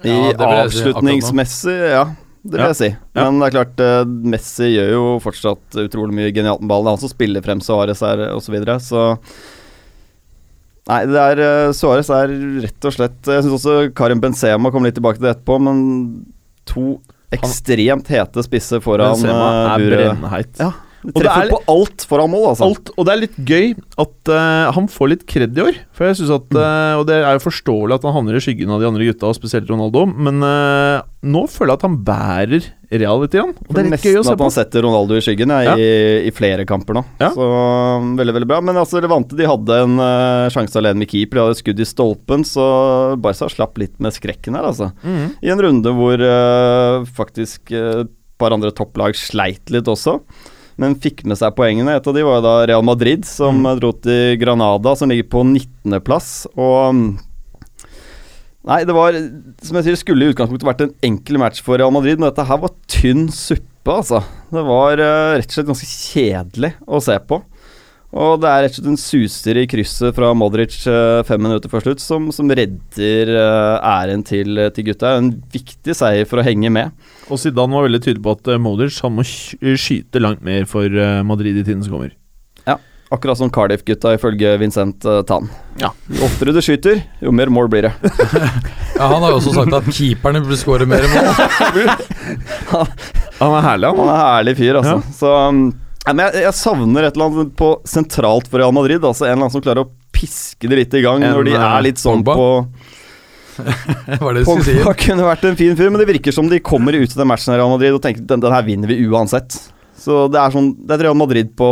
[0.03, 2.03] I Ja, vil si avslutningsmessig, ja.
[2.43, 2.71] Det vil Ja.
[2.73, 2.89] jeg si.
[3.15, 3.31] Ja.
[3.31, 6.83] Men det er klart, eh, Messi gjør jo fortsatt utrolig mye genialt med ballen.
[6.83, 8.43] Det er han som spiller frem Suárez her, osv.
[8.43, 9.03] Så, videre, så
[10.83, 12.27] Nei, det er uh, Suárez er
[12.59, 15.77] rett og slett Jeg syns også Karim Benzema kommer litt tilbake til det etterpå, men
[16.67, 16.97] to
[17.31, 20.59] ekstremt hete spisser foran Benzema er uh, brennheit.
[20.59, 22.67] Ja, Og treffer er- på alt foran mål, altså.
[22.69, 25.79] Alt, og det er litt gøy at uh, han får litt kred i år.
[25.95, 28.71] For jeg synes at uh, Og det er jo forståelig at han havner i skyggen
[28.71, 32.69] av de andre gutta, og spesielt Ronaldo, men uh, nå føler jeg at han bærer
[32.93, 33.33] Real litt.
[33.33, 35.73] Igjen, og det er litt gøy å se at han setter Ronaldo i skyggen ja,
[35.73, 35.87] i,
[36.29, 37.01] i flere kamper nå.
[37.23, 37.31] Ja.
[37.33, 38.59] Så um, veldig, veldig bra.
[38.61, 39.95] Men altså, Levante de hadde en
[40.53, 41.39] sjanse alene med keeper.
[41.39, 42.65] De hadde skudd i stolpen, så
[43.17, 44.91] Barca slapp litt med skrekken her, altså.
[45.01, 45.25] Mm.
[45.41, 46.27] I en runde hvor
[47.17, 50.19] faktisk et par andre topplag sleit litt også.
[50.81, 51.95] Men fikk med seg poengene.
[51.99, 53.79] Et av de var jo da Real Madrid, som Mm.
[53.79, 56.47] dro til Granada, som ligger på 19.-plass.
[56.57, 57.05] Og mm,
[58.63, 59.11] Nei, det var
[59.61, 62.45] Som jeg sier, skulle i utgangspunktet vært en enkel match for Real Madrid, men dette
[62.47, 64.21] her var tynn suppe, altså.
[64.53, 67.41] Det var uh, rett og slett ganske kjedelig å se på.
[68.13, 71.71] Og det er rett og slett en suser i krysset fra Modric eh, fem minutter
[71.71, 75.15] før slutt som, som redder eh, æren til, til gutta.
[75.17, 76.93] En viktig seier for å henge med.
[77.33, 80.85] Og Zidane var veldig tydelig på at eh, Modric han må skyte langt mer for
[80.85, 82.13] eh, Madrid i tiden som kommer.
[82.69, 82.77] Ja,
[83.13, 85.49] Akkurat som Cardiff-gutta ifølge Vincent Tan.
[85.81, 85.89] Ja.
[86.13, 87.93] Jo oftere du skyter, jo mer mål blir det.
[88.93, 91.29] Ja, Han har jo også sagt at keeperne burde skåre mer mål.
[93.41, 94.09] Han er herlig, Han han.
[94.13, 94.99] er herlig fyr, altså.
[95.01, 95.15] Ja.
[95.17, 95.63] Så um,
[96.11, 99.03] men jeg, jeg savner et eller annet på sentralt for Real Madrid.
[99.03, 101.55] Altså En eller annen som klarer å piske det litt i gang En, når de
[101.55, 102.35] eh, er litt sånn Pogba?
[102.35, 102.49] på
[104.25, 104.75] Var det si?
[104.81, 107.29] Pogba kunne vært en fin fyr, men det virker som de kommer ut i den
[107.29, 109.55] matchen Real Madrid og tenker den, den her vinner vi uansett.
[110.03, 111.67] Så det er sånn Det er Real Madrid på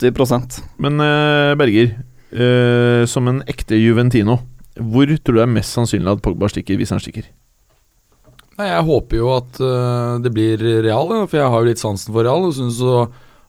[0.00, 1.90] 80% Men eh, Berger,
[2.32, 4.38] eh, som en ekte Juventino,
[4.78, 7.26] hvor tror du det er mest sannsynlig at Pogba stikker hvis han stikker?
[8.58, 12.14] Nei, Jeg håper jo at uh, det blir Real, for jeg har jo litt sansen
[12.14, 12.46] for Real.
[12.48, 13.04] Og synes så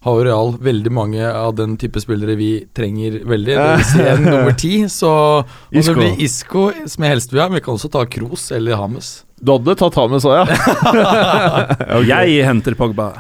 [0.06, 3.56] har jo Real veldig mange av den type spillere vi trenger veldig.
[3.56, 4.76] Det vil si en nummer ti.
[4.92, 5.10] Så
[5.44, 5.94] om Isco.
[5.94, 8.80] det blir Isco som jeg helst vil ha, men vi kan også ta Kroos eller
[8.80, 9.12] Hames.
[9.40, 10.46] Du hadde tatt Hames òg, ja?
[11.98, 12.08] okay.
[12.08, 13.12] Jeg henter Pogba.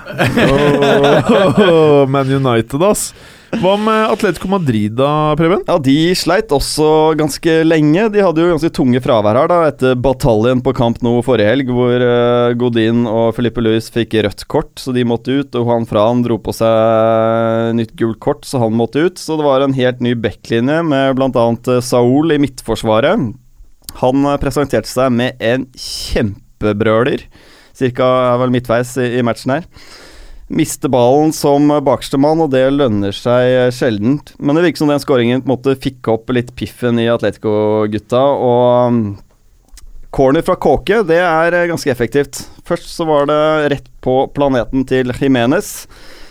[0.48, 3.10] Oh, Man United, ass.
[3.58, 5.64] Hva med Atletico Madrid da, Preben?
[5.66, 8.06] Ja, de sleit også ganske lenge.
[8.14, 11.72] De hadde jo ganske tunge fravær her da etter bataljen på Camp Nou forrige helg,
[11.74, 15.58] hvor eh, Godin og Felipe Luis fikk rødt kort, så de måtte ut.
[15.58, 19.18] Og Juan Fran dro på seg nytt gult kort, så han måtte ut.
[19.22, 21.80] Så det var en helt ny backlinje med bl.a.
[21.86, 23.32] Saul i midtforsvaret.
[24.04, 27.26] Han eh, presenterte seg med en kjempebrøler,
[27.80, 29.68] cirka er vel midtveis i matchen her.
[30.50, 34.34] Mister ballen som bakerste mann, og det lønner seg eh, sjeldent.
[34.42, 35.44] Men det virker som den skåringen
[35.78, 38.24] fikk opp litt piffen i Atletico-gutta.
[38.34, 39.02] Og um,
[40.10, 42.42] corner fra Kåke, det er eh, ganske effektivt.
[42.66, 43.42] Først så var det
[43.76, 45.86] rett på planeten til Jimenez,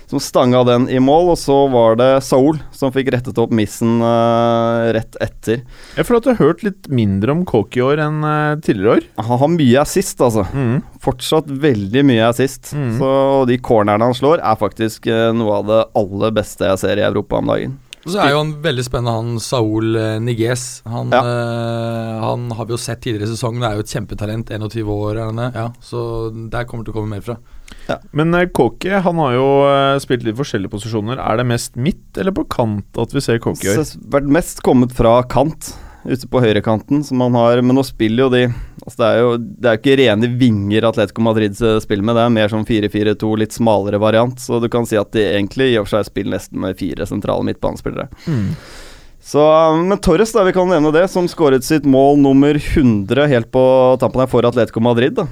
[0.09, 1.33] som stanga den i mål.
[1.35, 5.65] Og så var det Saul som fikk rettet opp missen uh, rett etter.
[5.97, 8.99] Jeg føler at du har hørt litt mindre om Kåk i år enn uh, tidligere
[8.99, 9.09] år.
[9.29, 10.47] Han har mye assist, altså.
[10.53, 10.81] Mm.
[11.05, 12.73] Fortsatt veldig mye assist.
[12.77, 12.95] Mm.
[13.01, 13.11] Så
[13.51, 17.07] de cornerne han slår, er faktisk uh, noe av det aller beste jeg ser i
[17.09, 17.77] Europa om dagen.
[18.09, 19.93] Og så er jo han veldig spennende, han Saul
[20.25, 20.25] Niges.
[20.29, 20.65] Niguez.
[20.89, 21.21] Han, Ja.
[21.23, 24.51] øh, han har vi jo sett tidligere i sesongen, er jo et kjempetalent.
[24.51, 25.49] 21 år, er han det?
[25.55, 27.37] Ja, så der kommer det til å komme mer fra.
[28.17, 31.21] Men eh, Koki han har jo eh, spilt litt forskjellige posisjoner.
[31.21, 33.85] Er det mest midt eller på kant at vi ser Koki i år?
[34.17, 38.29] Vært mest kommet fra kant, ute på høyrekanten, som han har Men nå spiller jo
[38.33, 38.43] de
[38.85, 42.25] Altså Det er jo det er ikke rene vinger Atletico Madrid eh, spiller med, det
[42.25, 44.39] er mer sånn 4-4-2, litt smalere variant.
[44.41, 47.05] Så du kan si at de egentlig i og for seg spiller nesten med fire
[47.11, 48.07] sentrale midtbanespillere.
[48.25, 48.55] Mm.
[49.29, 49.43] Så,
[49.83, 53.65] Men Torres, da, vi kan nevne det, som skåret sitt mål nummer 100 helt på
[54.01, 55.19] tampen her for Atletico Madrid.
[55.19, 55.29] da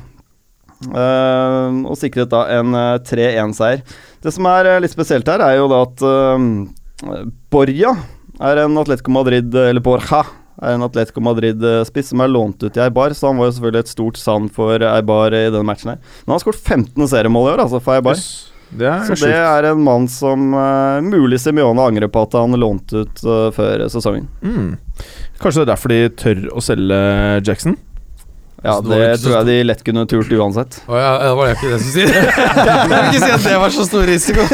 [0.85, 3.81] Uh, og sikret da en eh, 3-1-seier.
[4.21, 7.15] Det som er eh, litt spesielt her, er jo da at uh,
[7.53, 7.95] Borja
[8.37, 10.23] er en Atletico Madrid Eller Borja
[10.63, 13.85] er en Atletico Madrid-spiss som er lånt ut i Eibar, så han var jo selvfølgelig
[13.85, 16.03] et stort sand for Eibar i denne matchen her.
[16.25, 18.17] Men han har skåret 15 seriemål i år, altså, for Eibar.
[18.17, 18.53] Yes.
[18.69, 23.05] Det Så det er en mann som uh, mulig Simione angrer på at han lånte
[23.05, 24.27] ut uh, før sesongen.
[24.43, 24.73] Mm.
[25.39, 26.99] Kanskje det er derfor de tør å selge
[27.47, 27.77] Jackson?
[28.65, 30.79] Ja, det det tror jeg de lett kunne turt uansett.
[30.89, 32.15] Å ja, det var ikke det som sier.
[32.71, 34.47] jeg vil ikke si at det var så stor risiko.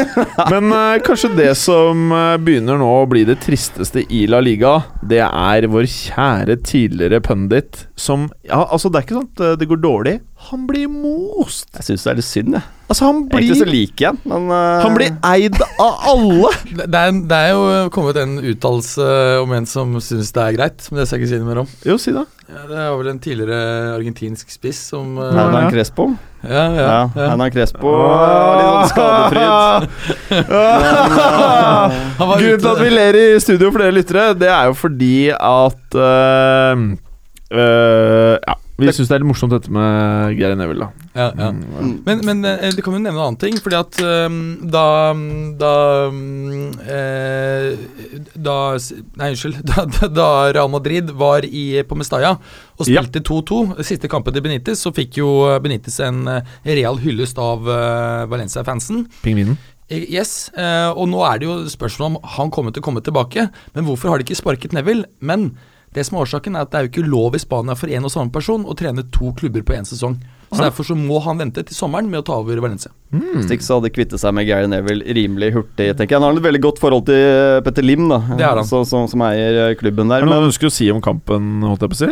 [0.51, 4.75] Men uh, kanskje det som eh, begynner nå å bli det tristeste i La Liga,
[5.01, 9.57] det er vår kjære tidligere pundit som Ja, altså, det er ikke sånn at eh,
[9.61, 10.17] det går dårlig.
[10.49, 11.69] Han blir most!
[11.77, 12.69] Jeg syns det er litt synd, jeg.
[12.91, 14.83] Altså, han blir, Egentlig så ikke liker jeg igjen, men uh...
[14.83, 16.51] Han blir eid av alle!
[16.77, 17.61] Det det er, det er jo
[17.95, 19.05] kommet en uttalelse
[19.39, 21.61] om en som syns det er greit, men det skal jeg ikke si noe mer
[21.63, 21.69] om.
[21.87, 22.25] Jo, si det.
[22.49, 23.59] Ja, det er vel en tidligere
[23.95, 25.69] argentinsk spiss som eh, Ja, Hernan ja.
[25.71, 26.09] Crespo.
[26.43, 26.83] Ja, ja.
[26.83, 26.99] Ja.
[27.15, 29.47] Hernan Crespo var litt sånn skadefryd.
[30.43, 31.15] Men,
[32.19, 35.15] uh, Grunnen til at vi ler i studio for dere lyttere, det er jo fordi
[35.33, 36.75] at uh,
[37.53, 41.09] Ja, vi syns det er litt morsomt dette med Gary Neville, da.
[41.13, 41.49] Ja, ja.
[41.53, 41.95] Mm.
[42.05, 44.39] Men, men du det kan jo nevne en annen ting, fordi at ehm,
[44.73, 44.85] da
[45.61, 45.73] Da
[46.11, 47.67] mm, eh,
[48.33, 48.55] Da
[49.19, 49.61] Nei, unnskyld.
[49.73, 52.35] Da, da, Real Madrid var i, på Mestalla
[52.73, 55.27] og spilte 2-2, siste kampen til Benitez, så fikk jo
[55.63, 59.05] Benitez en eh, real hyllest av eh, Valencia-fansen.
[59.21, 59.59] Pingvinen.
[59.91, 63.03] Eh, Yes, eh, og nå er det jo spørsmål om han kommer til å komme
[63.05, 63.45] tilbake.
[63.75, 65.05] Men hvorfor har de ikke sparket Neville?
[65.21, 65.51] Men
[65.93, 68.07] det som er årsaken, er at det er jo ikke lov i Spania for en
[68.07, 70.17] og samme person å trene to klubber på én sesong.
[70.53, 72.91] Så Derfor så må han vente til sommeren med å ta over Valencia.
[73.13, 76.19] Hvis ikke så hadde de kvittet seg med Gary Neville rimelig hurtig, tenker jeg.
[76.19, 78.67] Han har et veldig godt forhold til eh, Petter Lim, da, Det er han.
[78.69, 80.29] så, som, som eier eh, klubben Er der.
[80.29, 82.11] Men, du ønsker å si om kampen, holdt jeg på å si?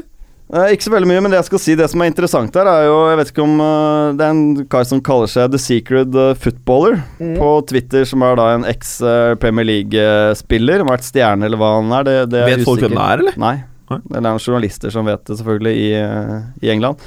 [0.58, 2.68] eh, ikke så veldig mye, men det jeg skal si, det som er interessant her,
[2.68, 5.62] er jo Jeg vet ikke om uh, Det er en kar som kaller seg The
[5.62, 6.10] Secret
[6.42, 10.82] Footballer Footballer på Twitter, som er da en eks-Premier League-spiller.
[10.82, 12.10] Har vært stjerne, eller hva han er.
[12.10, 13.38] Det, det er Vet folk hvem det er, eller?
[13.42, 13.58] Nei.
[14.06, 17.02] Det er noen journalister som vet det, selvfølgelig, i, eh, i England.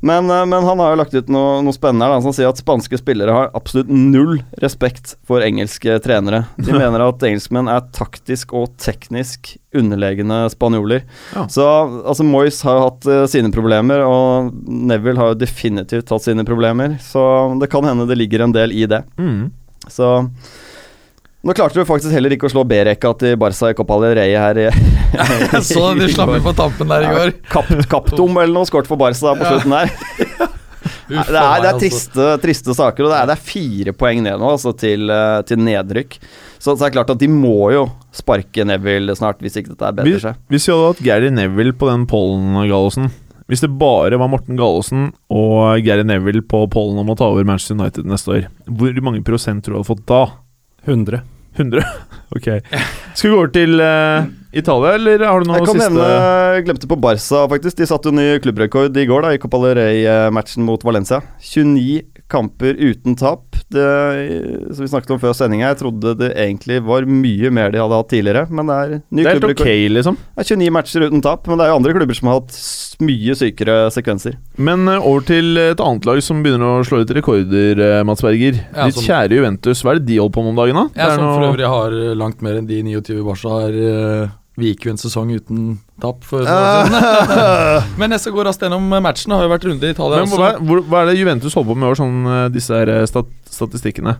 [0.00, 2.60] Men, eh, men han har jo lagt ut noe, noe spennende her, Han sier at
[2.60, 6.46] spanske spillere har absolutt null respekt for engelske trenere.
[6.56, 11.04] De mener at engelskmenn er taktisk og teknisk underlegne spanjoler.
[11.34, 11.46] Ja.
[11.52, 11.66] Så
[12.00, 16.96] altså Moyes har hatt uh, sine problemer, og Neville har jo definitivt hatt sine problemer.
[17.04, 17.22] Så
[17.60, 19.04] det kan hende det ligger en del i det.
[19.20, 19.52] Mm.
[19.86, 20.10] Så
[21.40, 24.34] nå klarte du faktisk heller ikke å slå B-rekka til Barca i Copa del Rey
[24.36, 24.58] her.
[25.16, 27.34] Jeg så de slapp inn på tampen der i går.
[27.48, 29.94] Kap, Kaptom eller noe skåret for Barca på slutten der.
[31.10, 34.22] Nei, det, er, det er triste, triste saker, og det er, det er fire poeng
[34.24, 36.16] ned nå altså, til, eh, til nedrykk.
[36.60, 39.88] Så, så det er klart at de må jo sparke Neville snart, hvis ikke dette
[39.88, 40.38] er bedrer seg.
[40.52, 43.10] hvis vi hadde hatt Gary Neville på den pollen-gallosen
[43.50, 47.48] Hvis det bare var Morten Gallosen og Gary Neville på pollen om å ta over
[47.48, 50.22] Manchester United neste år, hvor mange prosent tror du hadde fått da?
[50.86, 51.22] 100.
[51.58, 51.82] 100?
[52.36, 52.48] ok.
[53.14, 56.08] Skal vi gå over til uh, Italia, eller har du noe Jeg kan siste nevne,
[56.54, 57.80] jeg glemte på Barca, faktisk.
[57.80, 61.22] De satte jo ny klubbrekord i går da, i Copa del Rey-matchen mot Valencia.
[61.42, 63.46] 29 kamper uten tap.
[63.70, 63.86] Det,
[64.74, 68.00] som vi snakket om før sendinga, jeg trodde det egentlig var mye mer de hadde
[68.00, 70.18] hatt tidligere, men det er ny Det er helt ok, liksom.
[70.18, 72.58] Det er 29 matcher uten tap, men det er jo andre klubber som har hatt
[73.06, 74.40] mye sykere sekvenser.
[74.58, 78.26] Men eh, over til et annet lag som begynner å slå ut rekorder, eh, Mats
[78.26, 78.58] Berger.
[78.74, 80.86] Ja, Ditt kjære Juventus, hva er det de holder på med om dagen, da?
[80.98, 81.38] Ja, som noe...
[81.38, 83.80] for øvrig har eh, langt mer enn de 29 Barca har.
[84.60, 85.60] Vi gikk jo en sesong uten
[86.02, 86.96] tap for siden.
[88.00, 89.32] Men jeg skal gå raskt gjennom matchen.
[89.32, 91.56] Det har jo vært runde i Italia Men hva, er- hvor, hva er det Juventus
[91.56, 94.18] holder på med i år, sånn, eh, disse her eh, stat statistikkene?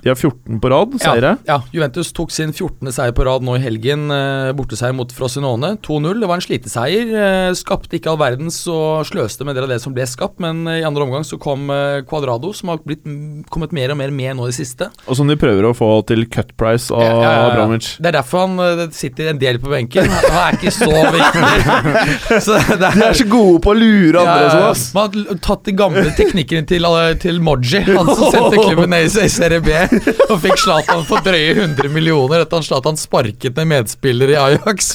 [0.00, 1.34] De har 14 på rad, seire.
[1.44, 2.88] Ja, Juventus tok sin 14.
[2.96, 4.06] seier på rad nå i helgen.
[4.10, 5.74] Eh, borteseier mot Frosinone.
[5.84, 6.22] 2-0.
[6.22, 7.10] Det var en sliteseier.
[7.22, 10.40] Eh, skapte ikke all verdens og sløste med en del av det som ble skapt,
[10.42, 13.92] men eh, i andre omgang så kom eh, Cuadrado, som har blitt, mm, kommet mer
[13.92, 14.88] og mer med nå i det siste.
[15.04, 17.44] Og som de prøver å få til cut price av Ja, ja, ja, ja.
[17.52, 17.90] Abramovic.
[18.00, 20.08] Det er derfor han eh, sitter en del på benken.
[20.08, 22.40] Han er ikke så viktig.
[22.42, 24.84] Så det De er så gode på å lure andre, Ja, sånn, ass.
[24.96, 26.86] Man har tatt de gamle teknikkene til,
[27.22, 29.81] til Moji, han som sendte klubben ned i Serie B,
[30.30, 34.92] og fikk Zlatan for drøye 100 millioner etter at Zlatan sparket ned medspillere i Ajax.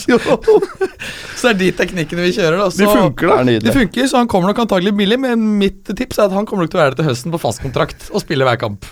[1.38, 2.70] så det er de teknikkene vi kjører, da.
[2.74, 3.58] Så, De funker, da.
[3.64, 6.66] De funker, så han kommer nok antagelig billig, men mitt tips er at han kommer
[6.66, 8.88] nok til å være det til høsten på fast kontrakt og spille hver kamp.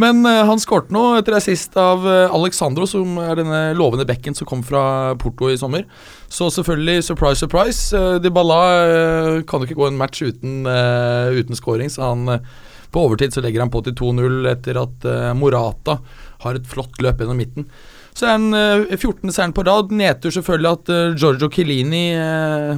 [0.00, 4.36] Men uh, han skårte nå etter assist av uh, Alexandro, som er denne lovende bekken
[4.36, 5.86] som kom fra Porto i sommer.
[6.30, 7.90] Så selvfølgelig, surprise, surprise.
[7.96, 8.60] Uh, Dybala
[9.50, 12.40] kan jo ikke gå en match uten, uh, uten scoring, så han
[12.92, 15.98] på overtid så legger han på til 2-0 etter at eh, Morata
[16.44, 17.66] har et flott løp gjennom midten.
[18.16, 18.46] Så er
[18.90, 19.30] eh, 14.
[19.30, 19.92] seieren på rad.
[19.94, 22.04] Nedtur selvfølgelig at eh, Giorgio Chiellini,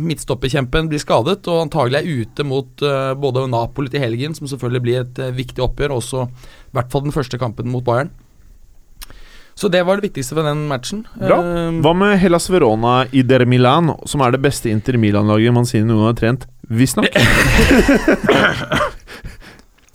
[0.02, 4.84] midtstopperkjempen, blir skadet og antagelig er ute mot eh, både Napoli til helgen, som selvfølgelig
[4.84, 8.12] blir et eh, viktig oppgjør, og også i hvert fall den første kampen mot Bayern.
[9.54, 11.02] Så det var det viktigste ved den matchen.
[11.20, 11.36] Bra.
[11.44, 15.68] Eh, Hva med Hellas Verona i Der Milan, som er det beste Inter Milan-laget man
[15.68, 16.46] sier noen har trent?
[16.72, 17.08] Visstnok.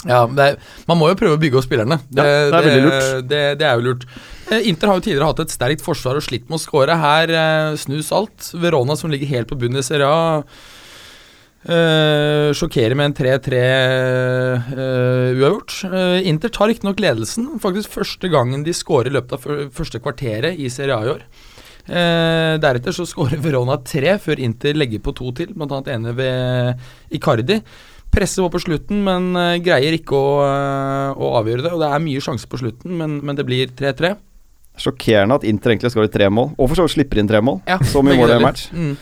[0.08, 2.00] Ja, det er, Man må jo prøve å bygge opp spillerne.
[2.16, 3.28] Ja, det er lurt.
[3.28, 4.08] Det, det er jo lurt.
[4.48, 6.96] Eh, Inter har jo tidligere hatt et sterkt forsvar og slitt med å skåre.
[7.02, 8.52] Her eh, snus alt.
[8.56, 10.44] Verona, som ligger helt på bunnen i Serie A,
[11.68, 14.72] øh, sjokkerer med en 3-3 eh,
[15.36, 15.82] uavgjort.
[15.92, 17.52] Eh, Inter tar riktignok ledelsen.
[17.64, 21.28] Faktisk første gangen de skårer i løpet av første kvarteret i Serie A i år.
[21.88, 25.84] Eh, deretter så skårer Verona tre før Inter legger på to til, bl.a.
[25.94, 27.62] ene ved Icardi.
[28.18, 31.74] Presser på på slutten, men eh, greier ikke å, eh, å avgjøre det.
[31.76, 34.16] Og det er mye sjanser på slutten, men, men det blir 3-3.
[34.82, 37.62] Sjokkerende at Inter egentlig skårer tre mål, og for så vidt slipper inn tre mål.
[37.70, 38.66] Ja, Så mye mål i en match.
[38.74, 38.96] Mm.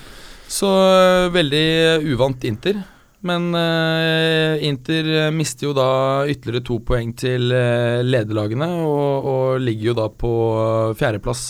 [0.52, 1.64] Så øh, veldig
[2.12, 2.84] uvant Inter.
[3.26, 5.88] Men uh, Inter mister jo da
[6.30, 11.48] ytterligere to poeng til uh, lederlagene, og, og ligger jo da på uh, fjerdeplass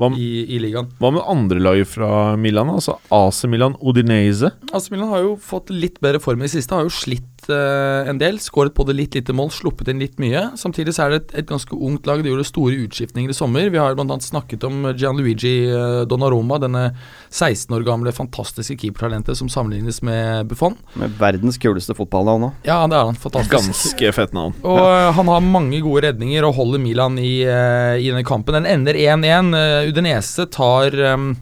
[0.00, 0.88] Hva, i, i ligaen.
[1.00, 2.10] hva med andre lag fra
[2.40, 2.70] Milan?
[2.72, 4.48] Altså AC Milan, Odinese.
[4.72, 8.20] AC Milan har jo fått litt bedre form i det siste, har jo slitt en
[8.20, 8.38] del.
[8.42, 10.50] Skåret både litt lite mål, sluppet inn litt mye.
[10.60, 12.22] Samtidig så er det et, et ganske ungt lag.
[12.22, 13.68] De gjorde store utskiftninger i sommer.
[13.72, 14.18] Vi har bl.a.
[14.22, 16.84] snakket om Gianluigi øh, Donnaroma, denne
[17.28, 20.78] 16 år gamle fantastiske keepertalentet som sammenlignes med Buffon.
[21.00, 22.66] Med verdens kuleste fotballnavn òg.
[22.68, 23.20] Ja, det er han.
[23.20, 23.56] Fantastisk.
[23.56, 24.56] Ganske fett navn.
[24.62, 28.60] Og øh, han har mange gode redninger og holder Milan i, i denne kampen.
[28.60, 29.50] Den ender 1-1.
[29.50, 31.36] Uh, Udinese tar um,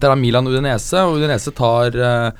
[0.00, 2.32] Der har Milan Udinese, og Udinese tar uh,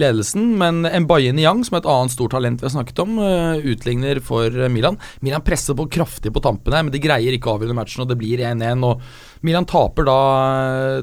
[0.00, 0.54] ledelsen.
[0.60, 4.20] Men Mbaye Niang, som er et annet stort talent vi har snakket om, eh, utligner
[4.24, 4.98] for eh, Milan.
[5.24, 8.10] Milan presser på kraftig på tampen her, men de greier ikke å avgjøre matchen, og
[8.10, 8.84] det blir 1-1.
[8.84, 9.00] og
[9.46, 10.18] Milan taper da,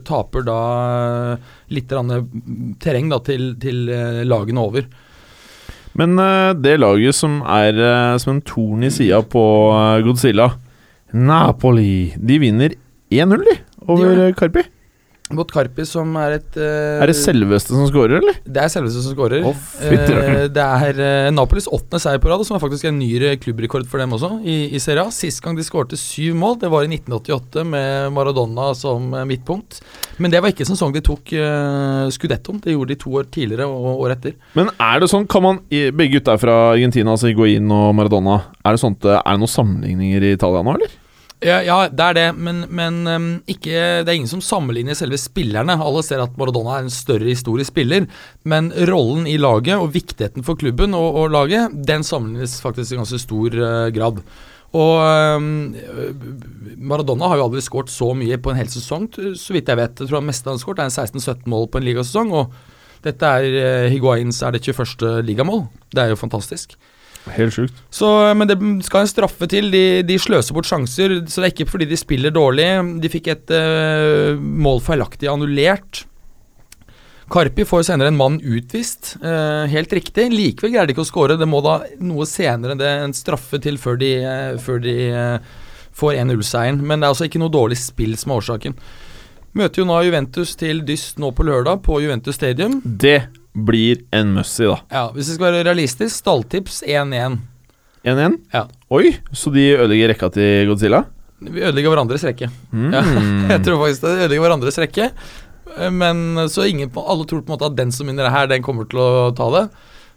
[0.06, 0.60] taper da
[1.74, 2.14] litt eh,
[2.84, 3.88] terreng da, til, til
[4.28, 4.88] lagene over.
[5.94, 6.18] Men
[6.58, 7.78] det laget som er
[8.18, 9.44] som en torn i sida på
[10.02, 10.48] Godzilla,
[11.14, 12.74] Napoli, de vinner
[13.14, 13.46] 1-0,
[13.86, 14.64] over Carpi.
[15.38, 18.38] Mot Karpi, som er et uh, Er det selveste som scorer, eller?
[18.46, 19.46] Det er selveste som skårer.
[19.48, 23.12] Å, uh, det er uh, Napolis åttende seier på rad, som er faktisk en ny
[23.44, 25.14] klubbrekord for dem også, i, i Serie A.
[25.14, 29.82] Sist gang de skårte syv mål, det var i 1988 med Maradona som midtpunkt.
[30.22, 32.62] Men det var ikke sesong de tok uh, skudettoen.
[32.64, 34.38] Det gjorde de to år tidligere og året etter.
[34.58, 38.40] Men er det sånn, kan man Begge gutta er fra Argentina, altså Higuain og Maradona.
[38.64, 41.00] Er det sånt, er det noen sammenligninger i Italia nå, eller?
[41.44, 45.20] Ja, ja det er det, men, men um, ikke, det er ingen som sammenligner selve
[45.20, 45.76] spillerne.
[45.76, 48.08] Alle ser at Maradona er en større historisk spiller,
[48.48, 53.00] men rollen i laget og viktigheten for klubben og, og laget, den sammenlignes faktisk i
[53.02, 54.24] ganske stor uh, grad.
[54.74, 54.94] Og
[55.38, 55.76] um,
[56.82, 60.00] Maradona har jo aldri skåret så mye på en hel sesong, så vidt jeg vet.
[60.00, 62.56] Jeg tror han meste han har skåret er en 16-17 mål på en ligasesong, og
[63.06, 65.22] dette er uh, Higuains er det 21.
[65.28, 65.68] ligamål.
[65.94, 66.78] Det er jo fantastisk.
[67.32, 67.76] Helt sjukt.
[67.94, 69.70] Så, men det skal en straffe til.
[69.72, 71.22] De, de sløser bort sjanser.
[71.24, 72.68] Så det er ikke fordi de spiller dårlig.
[73.04, 76.04] De fikk et uh, mål feilaktig annullert.
[77.34, 79.16] Karpi får senere en mann utvist.
[79.24, 80.28] uh, helt riktig.
[80.34, 81.40] Likevel greier de ikke å skåre.
[81.40, 85.54] Det må da noe senere det en straffe til før de, uh, før de eh,
[85.96, 86.82] får 1-0-seieren.
[86.84, 88.76] Men det er altså ikke noe dårlig spill som er årsaken.
[89.54, 92.82] Møter jo nå Juventus til dyst nå på lørdag, på Juventus Stadium.
[92.84, 93.22] Det
[93.54, 94.78] blir en mussi, da.
[94.92, 97.38] Ja, Hvis det skal være realistisk, stalltips 1-1.
[98.04, 98.38] 1-1.
[98.54, 98.66] Ja.
[98.92, 101.04] Oi, så de ødelegger rekka til Godzilla?
[101.44, 102.50] Vi ødelegger hverandres rekke.
[102.72, 102.90] Mm.
[102.96, 103.02] Ja,
[103.54, 105.10] jeg tror faktisk det ødelegger hverandres rekke.
[105.78, 108.64] Eh, Men så ingen, alle tror på en måte at den som vinner her, den
[108.66, 109.66] kommer til å ta det.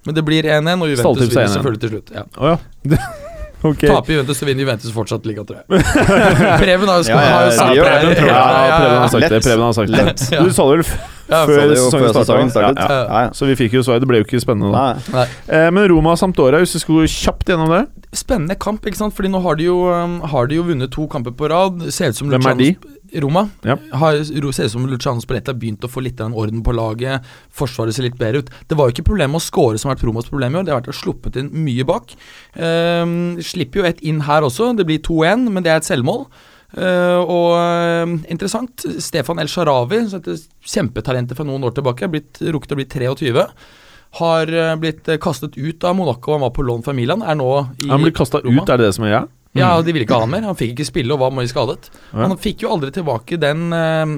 [0.06, 1.54] Men det blir 1-1, og Juventus er vinner 1-1.
[1.58, 2.12] selvfølgelig til slutt.
[2.14, 2.26] Ja.
[2.38, 2.98] Oh, ja.
[3.72, 3.82] ok.
[3.90, 5.66] Taper Juventus, så vinner Juventus fortsatt liga, tror jeg.
[6.62, 7.82] Preben har jo Ja, ja, ja, sagt det.
[8.70, 9.30] Preben har sagt det.
[9.30, 9.44] Lett.
[9.44, 10.40] Preben har sagt det.
[10.44, 12.78] Du sa det vel f- Ja, før sesongen startet.
[12.78, 12.98] Ja, ja.
[13.10, 13.30] Ja, ja.
[13.34, 13.98] Så vi fikk jo svar.
[14.02, 14.84] Det ble jo ikke spennende da.
[15.10, 15.24] Nei.
[15.50, 17.84] Eh, men Roma Sampdoria, hvis du skulle kjapt gjennom det
[18.16, 19.12] Spennende kamp, ikke sant?
[19.16, 21.82] Fordi nå har de jo, um, har de jo vunnet to kamper på rad.
[21.92, 22.68] Ser ut som Hvem er de?
[23.22, 23.46] Roma.
[23.66, 23.76] Ja.
[24.00, 27.24] Har, ser ut som Luciano Spalletti har begynt å få litt orden på laget.
[27.54, 28.50] Forsvaret ser litt bedre ut.
[28.68, 30.66] Det var jo ikke problemet å score som har vært Romas problem i år.
[30.66, 32.16] Det har vært å sluppet inn mye bak.
[32.56, 34.72] Ehm, slipper jo et inn her også.
[34.76, 36.26] Det blir 2-1, men det er et selvmål.
[36.76, 40.02] Uh, og uh, interessant, Stefan El Sharawi,
[40.66, 43.46] kjempetalentet fra noen år tilbake, er blitt, rukket å bli 23.
[44.16, 47.20] Har eh, blitt kastet ut av Monaco, han var på lån fra Milan.
[47.26, 47.50] Er nå
[47.84, 49.26] i Han blir kasta ut, er det det som er greia?
[49.58, 50.46] Ja, de ville ikke ha han mer.
[50.48, 51.90] Han fikk ikke spille og var mye skadet.
[52.14, 54.16] Han fikk jo aldri tilbake den uh,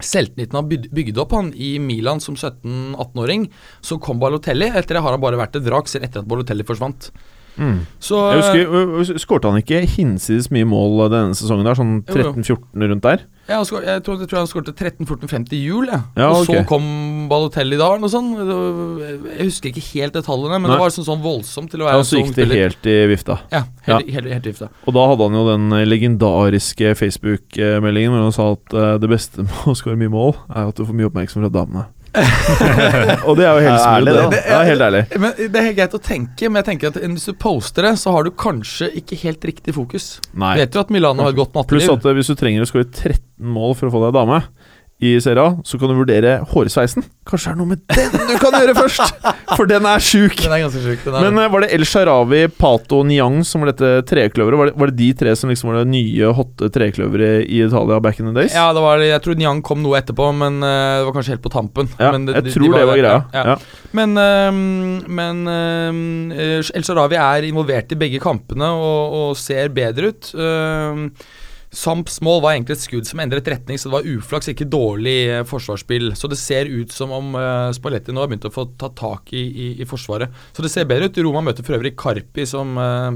[0.00, 3.48] selvtilliten han bygde opp han i Milan som 17-18-åring.
[3.84, 4.70] Så kom Balotelli.
[4.70, 7.10] Etter det har han bare vært et vrak, selv etter at Balotelli forsvant.
[7.60, 7.82] Mm.
[8.00, 11.66] Så Jeg husker, Skårte han ikke hinsides mye mål denne sesongen?
[11.68, 12.32] der Sånn Jo, jo.
[12.32, 13.26] 13-14 rundt der?
[13.50, 13.66] Ja, jeg,
[14.04, 16.02] tror, jeg tror han skårte 13-14-50 jul, jeg.
[16.20, 16.84] Ja, og så kom
[17.30, 18.38] Balotelli da, eller noe sånt.
[19.26, 20.76] Jeg husker ikke helt detaljene, men Nei.
[20.76, 23.40] det var sånn, sånn voldsomt til å Ja, så gikk det helt i vifta.
[23.50, 24.70] Ja, helt, helt, helt gifta.
[24.86, 29.46] Og da hadde han jo den legendariske Facebook-meldingen hvor han sa at eh, det beste
[29.48, 31.88] med å skåre mye mål, er at du får mye oppmerksomhet fra damene.
[33.28, 34.40] og det er jo helt Ja, ærlig, smooth, det.
[34.40, 34.54] det.
[34.56, 35.02] er helt ærlig.
[35.22, 37.92] Men Det er helt greit å tenke, men jeg tenker at hvis du poster det,
[38.02, 40.08] så har du kanskje ikke helt riktig fokus.
[40.34, 40.56] Nei.
[40.60, 43.20] Vet jo at Milano har et godt Pluss at hvis du trenger å skåre 13
[43.40, 44.40] mål for å få deg dame
[45.00, 47.04] i serien, så kan du vurdere hårsveisen.
[47.28, 49.14] Kanskje det er noe med den du kan gjøre først!
[49.56, 50.36] For den er sjuk!
[50.42, 51.02] Den er ganske sjuk.
[51.06, 54.60] Den er, Men eh, var det El Sharawi, Pato og Niang som var dette trekløveret?
[54.60, 58.00] Var det, var det de tre som liksom var det nye, hotte trekløveret i Italia
[58.04, 58.54] back in the days?
[58.56, 61.46] ja, det var, jeg tror Niang kom noe etterpå, men eh, det var kanskje helt
[61.46, 61.90] på tampen.
[61.96, 63.20] Ja, men jeg tror det var greia.
[63.34, 63.58] Ja, Ja.
[63.96, 70.12] Men, eh, men eh, El Sharawi er involvert i begge kampene og, og ser bedre
[70.12, 70.30] ut.
[70.36, 71.08] Uh,
[71.70, 75.18] Samps mål var egentlig et skudd som endret retning, så det var uflaks, ikke dårlig
[75.30, 76.08] eh, forsvarsspill.
[76.18, 79.30] Så det ser ut som om uh, Spalletti nå har begynt å få tatt tak
[79.30, 80.34] i, i, i forsvaret.
[80.50, 81.20] Så det ser bedre ut.
[81.22, 83.14] Roma møter for øvrig Karpi, som uh,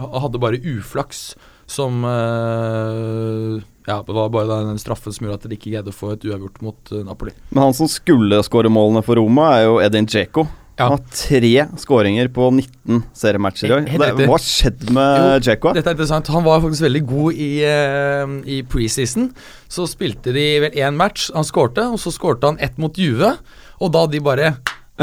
[0.00, 1.34] hadde bare uflaks.
[1.68, 5.96] Som uh, Ja, det var bare den straffen som gjorde at de ikke greide å
[5.96, 7.36] få et uavgjort mot Napoli.
[7.52, 10.48] Men han som skulle skåre målene for Roma, er jo Edin Dzeko.
[10.78, 10.86] Ja.
[10.88, 13.88] Han har tre skåringer på 19 seriematcher i år.
[14.00, 16.30] Hva har skjedd med Jo, Dette er interessant.
[16.32, 19.28] Han var faktisk veldig god i, uh, i preseason.
[19.68, 23.34] Så spilte de vel én match, han skårte, og så skårte han ett mot Juve.
[23.82, 24.54] Og da de bare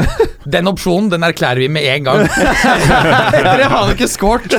[0.50, 2.26] Den opsjonen, den erklærer vi med en gang.
[3.34, 4.56] Dere har han ikke skåret.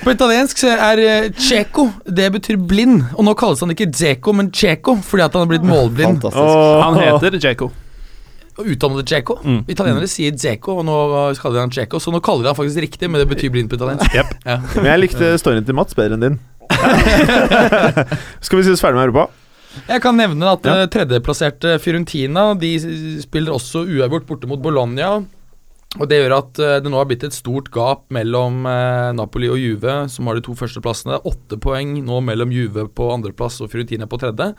[0.00, 3.02] På italiensk så er eh, Ceco Det betyr blind.
[3.18, 6.20] Og nå kalles han ikke Dzeko, men Ceco fordi at han har blitt målblind.
[6.22, 6.84] Fantastisk.
[6.86, 7.70] Han heter Jaco.
[8.64, 9.38] Utdannede Dzeko.
[9.44, 9.60] Mm.
[9.68, 10.96] Italienere sier Dzeko, og nå
[11.40, 13.70] kaller de han Dzeko, så nå kaller de han faktisk riktig, men det betyr blind
[13.72, 14.14] på italiensk.
[14.14, 14.32] Jep.
[14.50, 14.58] Ja.
[14.76, 16.38] Men jeg likte storyen til Mats bedre enn din.
[18.44, 19.28] Skal vi si oss ferdig med Europa?
[19.86, 20.76] Jeg kan nevne at Ja.
[20.82, 22.70] eh, tredjeplasserte Fiorentina De
[23.22, 25.20] spiller også uavgjort borte mot Bologna.
[25.98, 29.48] Og Det gjør at eh, det nå har blitt et stort gap mellom eh, Napoli
[29.50, 31.18] og Juve, som har de to førsteplassene.
[31.26, 34.52] Åtte poeng nå mellom Juve på andreplass og Fiorentina på tredje.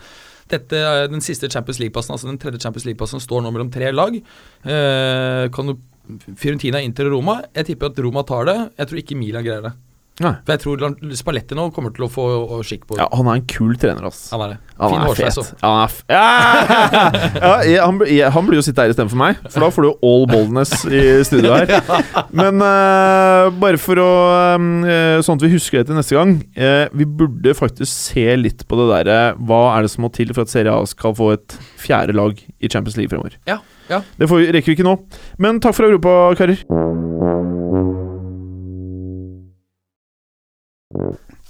[0.51, 4.17] Dette, Den siste Champions League-plassen, altså den tredje Champions League-plassen, står nå mellom tre lag.
[4.19, 5.77] Eh, kan du
[6.36, 7.38] Fiorentina, Inter og Roma.
[7.55, 8.57] Jeg tipper at Roma tar det.
[8.75, 9.73] Jeg tror ikke Milan greier det.
[10.22, 10.34] Nei.
[10.45, 12.26] For jeg tror Spalletti nå kommer til å få
[12.67, 14.28] skikk på Ja, han er en kul trener, ass.
[14.34, 14.57] Han er det.
[14.82, 15.49] Han Fin hårsveis òg.
[15.61, 16.22] Han er f ja!
[17.69, 19.95] jeg, han, jeg, han blir jo sitte her istedenfor meg, for da får du jo
[20.11, 21.74] all boldness i studio her.
[22.41, 24.09] Men uh, bare for å
[24.51, 26.36] eh, Sånn at vi husker det til neste gang.
[26.57, 30.32] Uh, vi burde faktisk se litt på det derre Hva er det som må til
[30.34, 33.38] for at Serie A skal få et fjerde lag i Champions League fremover?
[33.49, 33.59] Ja,
[33.91, 34.01] ja.
[34.17, 34.97] Det får, vi- rekker vi ikke nå.
[35.41, 37.61] Men takk for Europa, karer.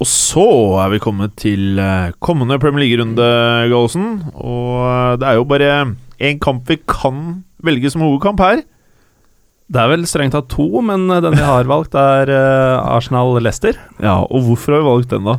[0.01, 0.45] Og så
[0.81, 3.27] er vi kommet til eh, kommende Premier League-runde,
[3.69, 4.07] Gallosen.
[4.33, 5.71] Og eh, det er jo bare
[6.21, 8.63] én kamp vi kan velge som hovedkamp her.
[9.71, 12.31] Det er vel strengt tatt to, men eh, den vi har valgt, er
[12.81, 13.77] Arsenal-Leicester.
[14.01, 15.37] Ja, Og hvorfor har vi valgt den, da?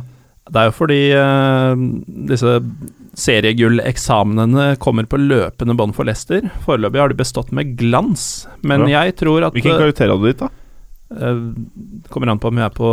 [0.53, 1.83] Det er jo fordi uh,
[2.27, 2.57] disse
[3.15, 6.43] seriegull-eksamenene kommer på løpende bånd for Leicester.
[6.65, 9.05] Foreløpig har de bestått med glans, men Ja.
[9.05, 10.49] jeg tror at Hvilken karakter hadde du gitt, da?
[11.13, 11.53] Uh,
[12.09, 12.89] kommer an på om vi er på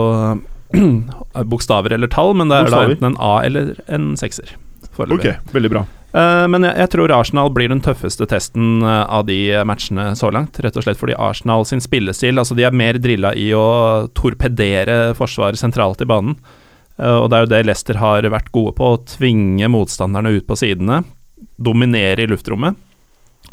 [1.52, 2.86] bokstaver eller tall, men det er Bokstaver.
[2.86, 4.54] da enten en A eller en sekser.
[4.96, 5.34] Foreløpig.
[5.34, 5.86] Ok, veldig bra.
[6.10, 10.32] Uh, men jeg, jeg tror Arsenal blir den tøffeste testen uh, av de matchene så
[10.34, 10.58] langt.
[10.62, 15.12] Rett og slett fordi Arsenal sin spillestil Altså De er mer drilla i å torpedere
[15.18, 16.34] forsvaret sentralt i banen.
[16.98, 20.48] Uh, og det er jo det Leicester har vært gode på, å tvinge motstanderne ut
[20.50, 21.04] på sidene.
[21.62, 22.74] Dominere i luftrommet.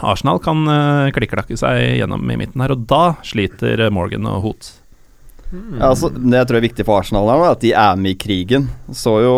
[0.02, 4.74] Arsenal kan uh, klikklakke seg gjennom i midten her, og da sliter Morgan og Hoot.
[5.52, 8.20] Ja, altså, det jeg tror er viktig for Arsenal, er at de er med i
[8.20, 8.66] krigen.
[8.92, 9.36] Så jo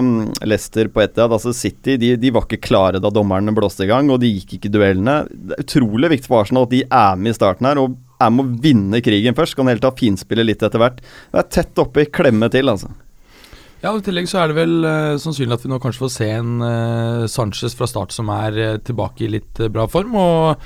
[0.00, 3.90] um, Leicester på ett altså City de, de var ikke klare da dommerne blåste i
[3.90, 5.18] gang, og de gikk ikke duellene.
[5.28, 8.32] Det er utrolig viktig for Arsenal at de er med i starten her, og er
[8.32, 9.58] med å vinne krigen først.
[9.58, 11.04] Kan helt ta finspille litt etter hvert.
[11.04, 12.92] Det er tett oppe i klemme til, altså.
[13.80, 16.12] Ja, og I tillegg så er det vel uh, sannsynlig at vi nå kanskje får
[16.12, 20.16] se en uh, Sanchez fra start som er uh, tilbake i litt bra form.
[20.20, 20.64] Og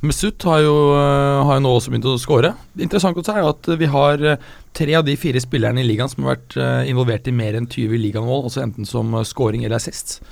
[0.00, 2.54] Mesut har jo, eh, har jo nå også begynt å skåre.
[2.80, 6.08] Interessant også er jo at vi har eh, tre av de fire spillerne i ligaen
[6.08, 9.76] som har vært eh, involvert i mer enn 20 ligamål, altså enten som scoring eller
[9.76, 10.22] assist.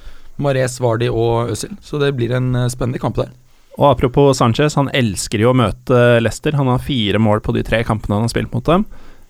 [0.40, 1.76] Mares, Vardi og Øzil.
[1.84, 3.34] Så det blir en spennende kamp der.
[3.76, 6.56] Og apropos Sanchez, han elsker jo å møte Leicester.
[6.56, 8.86] Han har fire mål på de tre kampene han har spilt mot dem.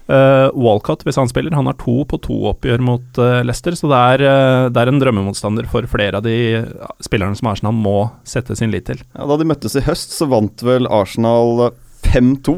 [0.08, 3.90] Uh, Walcott, hvis han spiller, han har to på to oppgjør mot uh, Leicester, så
[3.90, 6.62] det er, uh, det er en drømmemotstander for flere av de
[7.04, 9.02] spillerne som Arsenal må sette sin lit til.
[9.12, 11.74] Ja, da de møttes i høst, så vant vel Arsenal
[12.08, 12.56] 5-2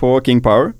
[0.00, 0.74] på King Power.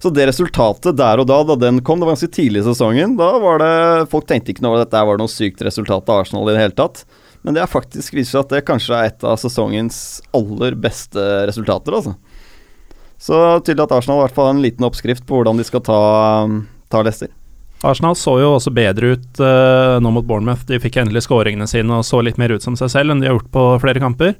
[0.00, 3.16] Så det resultatet der og da, da den kom, det var ganske tidlig i sesongen,
[3.20, 6.48] da var det Folk tenkte ikke over at dette var noe sykt resultat av Arsenal
[6.48, 7.04] i det hele tatt.
[7.46, 9.98] Men det er faktisk viser seg at det kanskje er et av sesongens
[10.34, 12.16] aller beste resultater, altså.
[13.18, 15.82] Så tydelig at Arsenal i hvert fall har en liten oppskrift på hvordan de skal
[15.84, 16.00] ta,
[16.92, 17.32] ta Leicester.
[17.84, 20.64] Arsenal så jo også bedre ut uh, nå mot Bournemouth.
[20.68, 23.28] De fikk endelig skåringene sine og så litt mer ut som seg selv enn de
[23.28, 24.36] har gjort på flere kamper.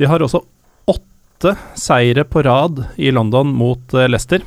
[0.00, 0.42] De har også
[0.90, 4.44] åtte seire på rad i London mot uh, Leicester.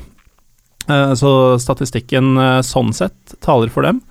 [0.90, 4.02] uh, så statistikken sånn sett taler for dem.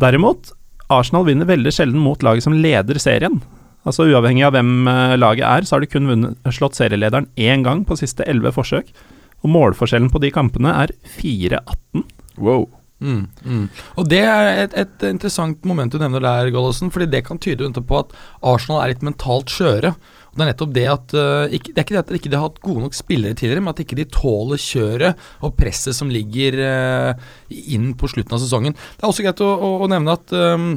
[0.00, 0.54] Derimot,
[0.90, 3.40] Arsenal vinner veldig sjelden mot laget som leder serien.
[3.88, 7.64] Altså Uavhengig av hvem eh, laget er, så har de kun vunnet, slått serielederen én
[7.66, 8.92] gang på siste elleve forsøk.
[9.40, 12.04] Og målforskjellen på de kampene er 4-18.
[12.40, 12.68] Wow.
[13.00, 13.62] Mm, mm.
[13.96, 16.92] Og Det er et, et interessant moment du nevner der, Gallosen.
[16.92, 18.12] Fordi det kan tyde på at
[18.44, 19.94] Arsenal er litt mentalt skjøre.
[20.30, 22.34] Og Det er nettopp det at uh, ikke, Det er ikke det at de ikke
[22.36, 26.12] har hatt gode nok spillere tidligere, men at ikke de tåler kjøret og presset som
[26.12, 28.76] ligger uh, inn på slutten av sesongen.
[28.76, 30.70] Det er også greit å, å, å nevne at um,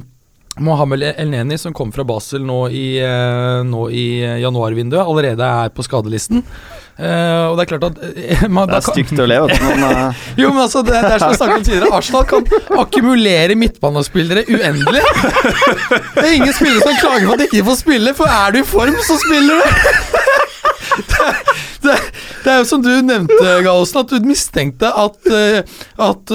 [0.61, 4.05] Mohammed El-Neni, som kom fra Basel nå i, uh, nå i
[4.43, 6.43] januarvinduet, allerede er på skadelisten.
[6.93, 9.65] Uh, og det er klart at uh, man, Det er stygt å le, vet du,
[9.65, 12.83] men uh, jo, men altså, det, det er som jeg snakket om tidligere Arsenal kan
[12.83, 15.01] akkumulere midtbanespillere uendelig.
[16.13, 18.61] Det er ingen spillere som klager på at de ikke får spille, for er du
[18.61, 20.52] i form, så spiller du.
[20.93, 21.29] Det,
[21.83, 21.95] det,
[22.43, 26.33] det er jo som du nevnte, Gallosen, at du mistenkte at, uh, at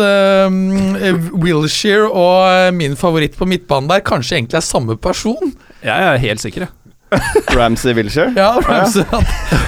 [0.49, 0.97] um,
[1.41, 5.55] Wilshere og min favoritt på midtbanen der kanskje egentlig er samme person.
[5.85, 6.75] Jeg er helt sikker, jeg.
[7.57, 9.21] Ramsey Wilshere Ja, Ramsey, ja.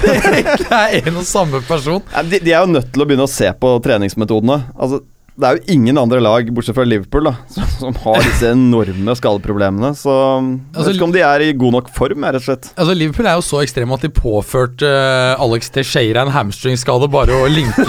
[0.03, 2.03] det egentlig er en og samme person.
[2.29, 4.59] De, de er jo nødt til å begynne å se på treningsmetodene.
[4.77, 5.01] Altså,
[5.41, 9.15] det er jo ingen andre lag, bortsett fra Liverpool, da, som, som har disse enorme
[9.17, 9.89] skadeproblemene.
[9.97, 12.69] Så jeg Altså, vet ikke om de er i god nok form, rett og slett.
[12.75, 17.35] Altså Liverpool er jo så ekstreme at de påførte uh, Alex Teixeira en hamstringskade bare
[17.41, 17.87] å linke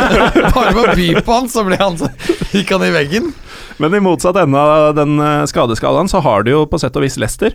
[0.54, 2.10] Bare med å by på han, så ble han så
[2.52, 3.32] gikk han i veggen.
[3.80, 7.06] Men i motsatt ende av den eh, skadeskalaen, så har de jo på sett og
[7.06, 7.54] vis Leicester.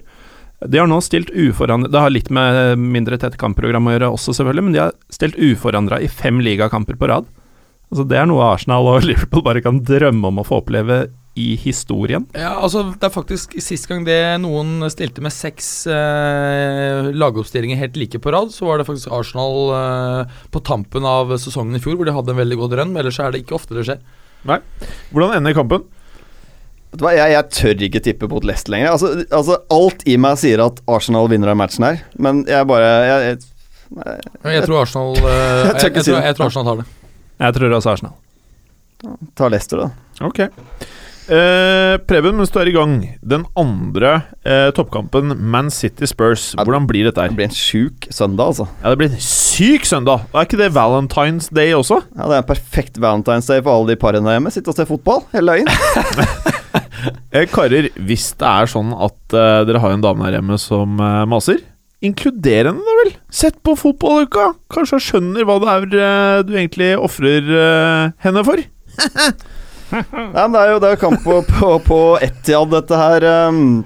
[0.65, 4.33] De har nå stilt uforandra Det har litt med mindre tett kampprogram å gjøre også,
[4.37, 7.27] selvfølgelig, men de har stilt uforandra i fem ligakamper på rad.
[7.91, 11.05] Altså Det er noe Arsenal og Liverpool bare kan drømme om å få oppleve
[11.35, 12.23] i historien.
[12.31, 17.99] Ja, altså Det er faktisk sist gang det noen stilte med seks eh, lagoppstillinger helt
[17.99, 21.99] like på rad, så var det faktisk Arsenal eh, på tampen av sesongen i fjor,
[21.99, 22.95] hvor de hadde en veldig god rønn.
[22.95, 23.99] Men ellers er det ikke ofte det skjer.
[24.47, 24.61] Nei.
[25.11, 25.83] Hvordan ender kampen?
[26.95, 28.93] Jeg, jeg tør ikke tippe mot Leicester lenger.
[28.95, 32.91] Altså, altså, alt i meg sier at Arsenal vinner den matchen her, men jeg bare
[33.09, 34.21] jeg, jeg,
[34.55, 36.21] Jeg tror Arsenal Jeg jeg, tør ikke si det.
[36.29, 36.93] jeg tror Arsenal tar det.
[37.41, 38.15] Jeg tror også Arsenal.
[39.35, 39.89] Ta Leicester, da.
[40.25, 40.39] Ok.
[41.25, 42.93] Eh, Preben, mens du er i gang.
[43.25, 44.11] Den andre
[44.45, 46.51] eh, toppkampen, Man City Spurs.
[46.59, 47.33] Hvordan blir dette her?
[47.33, 48.67] Det blir en sjuk søndag, altså.
[48.83, 50.27] Ja, Det blir en syk søndag!
[50.33, 52.01] Er ikke det Valentine's Day også?
[52.15, 54.53] Ja, Det er en perfekt Valentine's Day for alle de parene hjemme.
[54.53, 55.71] Sitte og se fotball hele dagen.
[57.35, 60.95] Eh, karer, hvis det er sånn at eh, dere har en dame her hjemme som
[61.03, 61.59] eh, maser,
[62.05, 63.11] inkluder henne, da vel.
[63.33, 64.51] Sett på fotballuka!
[64.73, 68.61] Kanskje hun skjønner hva det er eh, du egentlig ofrer eh, henne for.
[70.35, 73.27] Nei, det er jo det er kamp på, på, på Etiad, dette her.
[73.47, 73.83] Um,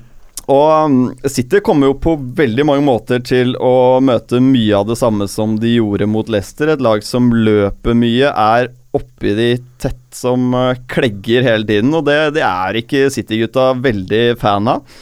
[0.50, 0.98] og um,
[1.30, 5.58] City kommer jo på veldig mange måter til å møte mye av det samme som
[5.62, 6.72] de gjorde mot Leicester.
[6.74, 9.50] Et lag som løper mye, er oppi de
[9.82, 11.94] tett som uh, klegger hele tiden.
[11.94, 15.00] Og det, det er ikke City-gutta veldig fan av.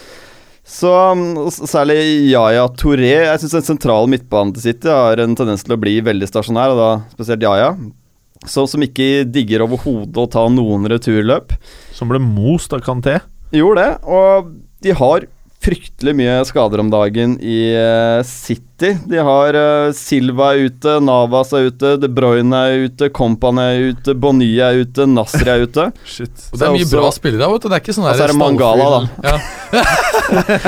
[0.68, 1.96] Så um, særlig
[2.28, 5.96] Yaya Touré Jeg syns den sentrale midtbanen til City har en tendens til å bli
[6.04, 7.72] veldig stasjonær, og da spesielt Yaya.
[8.46, 11.56] Så, som ikke digger overhodet å ta noen returløp.
[11.96, 13.18] Som ble most av Kanté.
[13.56, 14.52] Gjorde det, og
[14.84, 15.26] de har
[15.64, 18.92] fryktelig mye skader om dagen i eh, City.
[19.10, 23.88] De har eh, Silva er ute, Navas er ute, De Bruyne er ute, Company er
[23.92, 25.88] ute, Bonny er ute, Nasri er ute.
[26.06, 26.46] Shit.
[26.54, 27.70] Og det er mye også, bra spillere, vet du.
[27.72, 29.02] Det er ikke sånn altså så er det Mangala, da.
[29.28, 29.84] Ja.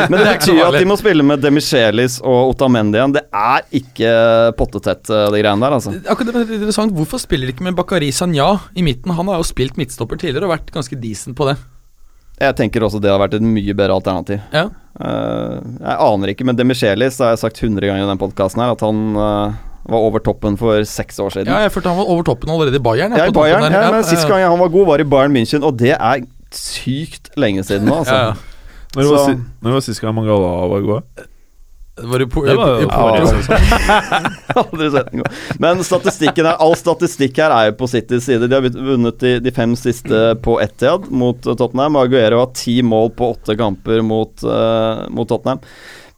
[0.09, 3.15] Men det Det er betyr at de må spille med Demichelis og Otamendi igjen.
[3.15, 4.13] Det er ikke
[4.59, 5.93] pottetett, eh, de greiene der, altså.
[6.09, 9.13] Akkurat det er interessant, Hvorfor spiller de ikke med Bakari Sanja i midten?
[9.15, 11.59] Han har jo spilt midtstopper tidligere og vært ganske decent på det.
[12.39, 14.39] Jeg tenker også det har vært et mye bedre alternativ.
[14.55, 14.69] Ja.
[14.99, 18.73] Uh, jeg aner ikke, men Demichelis har jeg sagt 100 ganger i den podkasten her,
[18.75, 19.57] at han uh,
[19.89, 21.51] var over toppen for seks år siden.
[21.51, 23.15] ja, jeg følte han var over toppen allerede i Bayern.
[23.15, 23.67] Ja, i Bayern.
[23.71, 26.23] Ja, men Sist gang han var god, var i Bayern München, og det er
[26.55, 28.01] sykt lenge siden nå.
[28.01, 28.15] Altså.
[28.15, 28.59] Ja, ja.
[28.95, 31.25] Når var, Så- si, når var sist gang Mangala var god?
[32.03, 33.27] Var det, Det var jo.
[34.61, 35.31] Aldri sett den gå.
[35.59, 38.47] Men statistikken er, all statistikk her er jo på Citys side.
[38.47, 41.99] De har vunnet de, de fem siste på Etihad mot eh, Tottenham.
[41.99, 45.63] Aguero har ti mål på åtte kamper mot, uh, mot Tottenham.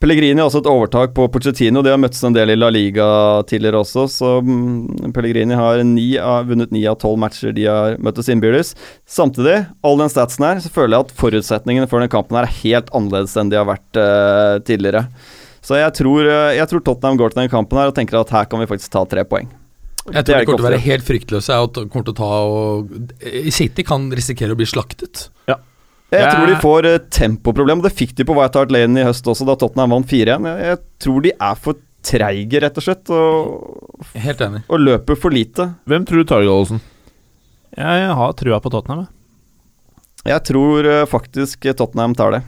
[0.02, 1.84] Pellegrini har også et overtak på Pochettino.
[1.86, 3.06] De har møttes en del i La Liga
[3.50, 8.00] tidligere også, så mm, Pellegrini har ni av, vunnet ni av tolv matcher de har
[8.02, 8.74] møttes innbyrdes.
[9.06, 12.60] Samtidig, all den statsen her, så føler jeg at forutsetningene for den kampen her er
[12.64, 15.06] helt annerledes enn de har vært uh, tidligere.
[15.62, 18.34] Så jeg tror, eh, jeg tror Tottenham går til den kampen her og tenker at
[18.34, 19.50] her kan vi faktisk ta tre poeng.
[20.10, 21.58] Jeg tror er de ikke kommer til å være helt fryktløse.
[21.78, 25.30] kommer til å ta og City kan risikere å bli slaktet.
[26.12, 29.06] Jeg tror de får eh, tempoproblem, og det fikk de på White Hart Lane i
[29.08, 30.48] høst også, da Tottenham vant 4-1.
[30.50, 34.64] Jeg, jeg tror de er for treige, rett og slett, og, Helt enig.
[34.68, 35.70] og løper for lite.
[35.88, 36.82] Hvem tror du tar Gallosen?
[37.78, 39.06] Jeg har trua på Tottenham.
[39.06, 40.34] jeg.
[40.34, 42.42] Jeg tror eh, faktisk Tottenham tar det.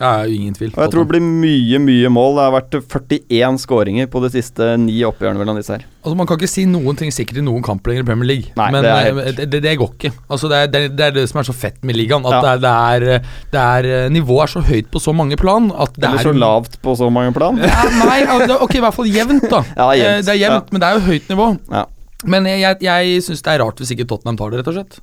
[0.00, 0.70] Ja, ingen tvil.
[0.72, 2.38] Og jeg tror det blir mye, mye mål.
[2.38, 5.82] Det har vært 41 skåringer på de siste ni oppgjørene mellom disse her.
[6.00, 8.54] Altså Man kan ikke si noen ting sikkert i noen kamp lenger i Premier League.
[8.56, 10.12] Nei, men det er eh, helt- det, det, går ikke.
[10.32, 12.24] Altså det, er, det, er- det som er så fett med ligaen.
[12.24, 12.40] At Ja.
[12.40, 12.72] det, er, det,
[13.20, 16.22] er, det er eh, Nivået er så høyt på så mange plan at det Eller
[16.24, 17.60] er så lavt på så mange plan.
[17.60, 18.22] Ja, nei,
[18.56, 19.60] ok, i hvert fall jevnt, da.
[19.76, 20.16] Ja, det jevnt.
[20.16, 21.50] Eh, Det er jevnt, men det er jo høyt nivå.
[21.76, 21.84] Ja.
[22.24, 24.80] Men jeg, jeg, jeg syns det er rart hvis ikke Tottenham tar det, rett og
[24.80, 24.98] slett.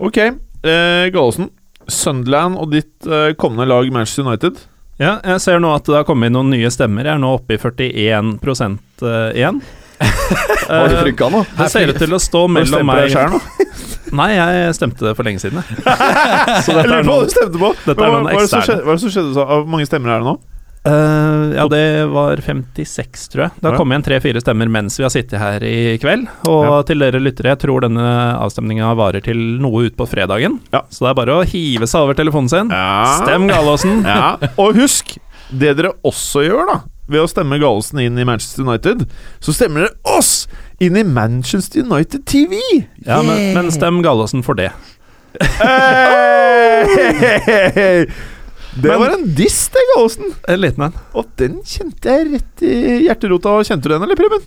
[0.00, 1.50] Ok, eh, Gallosen.
[1.92, 4.60] Sunderland og ditt eh, kommende lag Manchester United.
[5.02, 7.02] Ja, jeg ser nå at det har kommet inn noen nye stemmer.
[7.08, 8.36] Jeg er nå oppe i 41
[9.02, 9.62] eh, igjen.
[10.68, 11.42] Har du Eh, trykka nå?
[11.58, 13.36] Det ser ut til å stå mellom meg selv?
[14.18, 15.58] Nei, jeg stemte det for lenge siden.
[15.60, 15.82] jeg.
[16.64, 17.70] Så dette er hva du stemte på!
[17.84, 18.78] dette Hva, er hva, noen er eksterne.
[18.84, 19.46] hva er det som skjedde?
[19.50, 20.36] Hvor mange stemmer er det nå?
[20.86, 23.50] Eh, ja, det var 56, tror jeg.
[23.56, 23.78] Det har Ja.
[23.78, 26.28] kommet igjen tre-fire stemmer mens vi har sittet her i kveld.
[26.46, 26.82] Og Ja.
[26.82, 30.60] til dere lyttere, jeg tror denne avstemninga varer til noe utpå fredagen.
[30.72, 30.82] Ja.
[30.90, 32.68] Så det er bare å hive seg over telefonen sin.
[32.68, 33.22] Ja.
[33.24, 34.04] Stem Galåsen!
[34.14, 34.36] Ja.
[34.58, 35.16] Og husk,
[35.50, 39.06] det dere også gjør, da ved å stemme Gallosen inn i Manchester United,
[39.40, 40.46] så stemmer dere oss
[40.80, 42.86] inn i Manchester United TV!
[43.04, 44.70] Ja, men, men stem Gallosen for det.
[45.58, 48.06] Hey!
[48.74, 50.34] Det Men- var en diss, det, Gallosen.
[50.48, 50.94] En liten en.
[51.14, 52.74] Og den kjente jeg rett i
[53.06, 53.60] hjerterota.
[53.64, 54.42] Kjente du den, eller, Preben?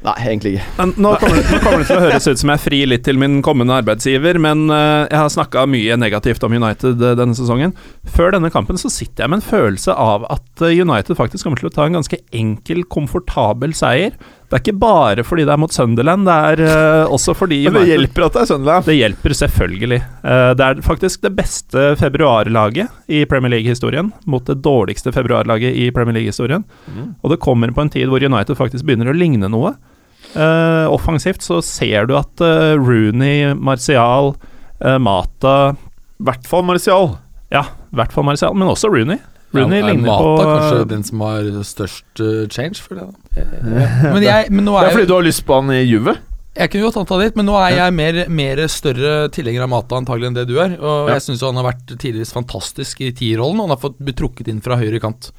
[0.00, 0.66] Nei, egentlig ikke.
[0.78, 3.02] Men nå kommer, det, nå kommer det til å høres ut som jeg frir litt
[3.04, 7.36] til min kommende arbeidsgiver, men eh, jeg har snakka mye negativt om United eh, denne
[7.36, 7.74] sesongen.
[8.08, 11.60] Før denne kampen så sitter jeg med en følelse av at eh, United faktisk kommer
[11.60, 14.16] til å ta en ganske enkel, komfortabel seier.
[14.50, 16.60] Det er ikke bare fordi det er mot Sunderland, det er
[17.06, 18.84] uh, også fordi Men det United- hjelper at det er Sunderland.
[18.88, 19.98] Det hjelper selvfølgelig.
[20.24, 25.86] Uh, Det er faktisk det beste februarlaget i Premier League-historien mot det dårligste februarlaget i
[25.94, 26.64] Premier League-historien.
[26.90, 27.14] Mm.
[27.22, 29.76] Og det kommer på en tid hvor United faktisk begynner å ligne noe.
[30.34, 32.42] Uh, offensivt så ser du at
[32.76, 34.34] Rooney, Martial,
[35.00, 35.54] Mata
[36.20, 37.14] I hvert fall Martial.
[37.52, 39.18] Ja, i hvert fall Martial, men også Rooney.
[39.54, 43.06] Rooney Ja, er ligner Mata på kanskje den som har størst eh, change for det?
[43.10, 43.86] da?
[44.14, 46.16] Men, jeg, men nå Det er er fordi du har lyst på han i Juve?
[46.60, 49.96] jeg kunne godt anta dit, men nå er jeg mer, mer større tilhenger av Mata
[49.96, 50.74] antagelig enn det du er.
[50.82, 51.14] Og Ja.
[51.14, 54.48] jeg syns han har vært tidligvis fantastisk i tierrollen, og han har fått blitt trukket
[54.50, 55.30] inn fra høyre kant.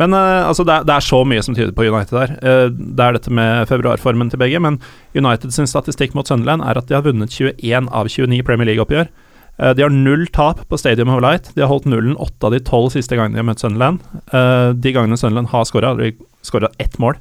[0.00, 2.30] Men uh, altså det, er, det er så mye som tyder på United der.
[2.40, 4.78] Uh, det er dette med februarformen til begge, men
[5.18, 9.10] United sin statistikk mot Sunderland er at de har vunnet 21 av 29 Premier League-oppgjør.
[9.58, 11.50] Eh, de har null tap på Stadium of Light.
[11.54, 14.00] De har holdt nullen åtte av de tolv siste gangene de har møtt Sunderland.
[14.32, 16.12] Eh, de gangene Sunderland har skåra, har de
[16.46, 17.18] skåra ett mål.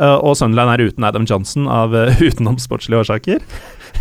[0.00, 1.94] Eh, og Sunderland er uten Adam Johnson av
[2.30, 3.44] utenomsportslige årsaker.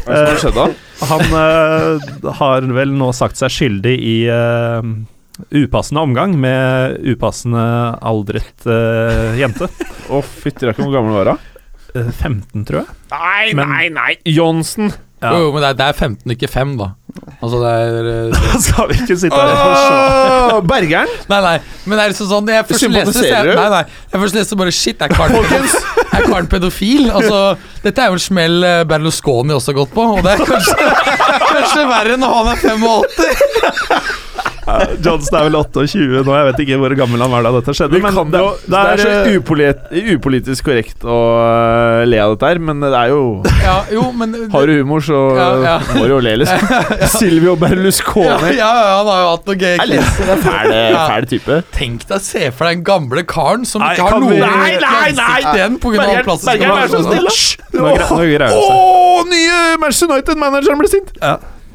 [0.05, 0.67] Hva er det som har skjedd da?
[1.09, 4.15] Han har vel nå sagt seg skyldig i
[5.55, 7.61] upassende omgang med upassende
[8.05, 8.65] aldret
[9.39, 9.67] jente.
[10.11, 11.45] Å, fytti rakkeren, hvor gammel var hun?
[11.95, 12.97] Eh, 15, tror jeg.
[13.11, 14.11] Nei, Men- nei, nei!
[14.25, 14.91] Johnsen!
[15.19, 15.33] Ja.
[15.35, 16.85] Jo, jo, men det er, det er 15, ikke 5, da.
[17.41, 20.59] Altså det er Da Skal vi ikke sitte her og se.
[20.69, 21.11] Bergeren!
[21.31, 23.49] Nei, nei, men det er liksom sånn Jeg først leste jeg?
[23.57, 23.81] Nei, nei,
[24.13, 25.35] jeg først leste bare Shit, er karen,
[26.15, 27.09] er karen pedofil?
[27.11, 27.41] Altså,
[27.83, 30.89] dette er jo en smell eh, Berlusconi også har gått på, og det er kanskje,
[31.49, 34.48] kanskje verre når han er 85.
[35.03, 38.01] Johnson er vel 28 nå, jeg vet ikke hvor gammel han var da dette skjedde.
[38.03, 42.51] Men det, jo, det, er så eh, upolit, upolitisk korrekt å øh, le av dette
[42.51, 43.21] her, men det er jo
[43.69, 45.75] Ja, jo, men Har du humor, så Ja, ja.
[45.95, 46.73] må du jo le, liksom.
[47.19, 48.53] Silvio ja, Berlusconi.
[48.57, 49.77] ja, ja, han har jo hatt noe gøy.
[49.79, 51.05] Det er fæl, Ja.
[51.09, 51.61] fæl type.
[51.75, 55.11] Tenk deg, se for deg den gamle karen som Nei, ikke har noe Nei, nei,
[55.17, 55.39] nei!
[55.53, 55.89] Den igjen pga.
[55.99, 57.29] Bergeren, vær så snill!
[57.29, 57.79] da!
[58.39, 61.15] det Å, nye Manchester United-manageren blir sint!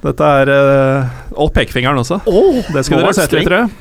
[0.04, 2.20] Dette er uh, Old pekefingeren også.
[2.24, 3.72] Det skulle dere sett tror jeg.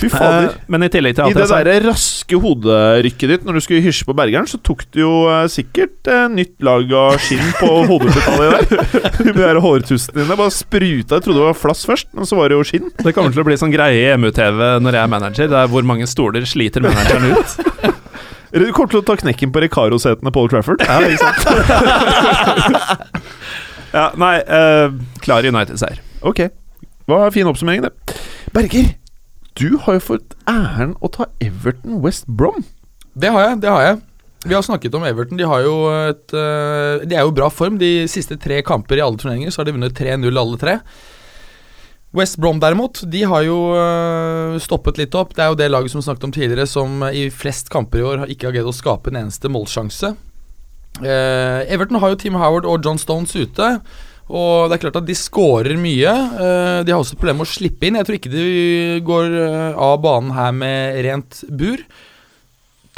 [0.00, 0.46] Fy fader.
[0.48, 3.58] Eh, men i tillegg til I alt det jeg sa der raske hoderykket ditt når
[3.58, 7.18] du skulle hysje på Bergeren, så tok du jo eh, sikkert eh, nytt lag av
[7.20, 9.10] skinn på det der.
[9.20, 11.18] De der hårtustene dine bare spruta.
[11.18, 12.88] Jeg trodde det var flass først, men så var det jo skinn.
[12.96, 15.52] Det kommer til å bli sånn greie i MU-TV når jeg er manager.
[15.52, 17.50] Det er hvor mange stoler sliter manageren ut.
[18.50, 20.82] Du kommer til å ta knekken på Recaro-setene Paul Trafford.
[20.82, 21.44] Ja, ikke sant?
[23.92, 26.02] ja, nei, uh, klar United-seier.
[26.26, 26.44] Ok.
[27.10, 28.18] Var fin oppsummering, det.
[28.54, 28.92] Berger,
[29.58, 32.62] du har jo fått æren å ta Everton West Brom.
[33.18, 33.60] Det har jeg.
[33.64, 33.96] det har jeg
[34.46, 35.38] Vi har snakket om Everton.
[35.40, 37.78] De har jo et eh, De er jo i bra form.
[37.80, 40.78] De siste tre kamper i alle turneringer Så har de vunnet 3-0 alle tre.
[42.16, 45.36] West Brom derimot, de har jo eh, stoppet litt opp.
[45.36, 48.06] Det er jo det laget som vi snakket om tidligere, som i flest kamper i
[48.06, 50.10] år ikke har greid å skape en eneste målsjanse.
[50.98, 53.68] Eh, Everton har jo Team Howard og John Stones ute.
[54.30, 56.10] Og det er klart at de scorer mye.
[56.10, 57.98] Eh, de har også et problem med å slippe inn.
[57.98, 58.44] Jeg tror ikke de
[59.06, 61.82] går eh, av banen her med rent bur.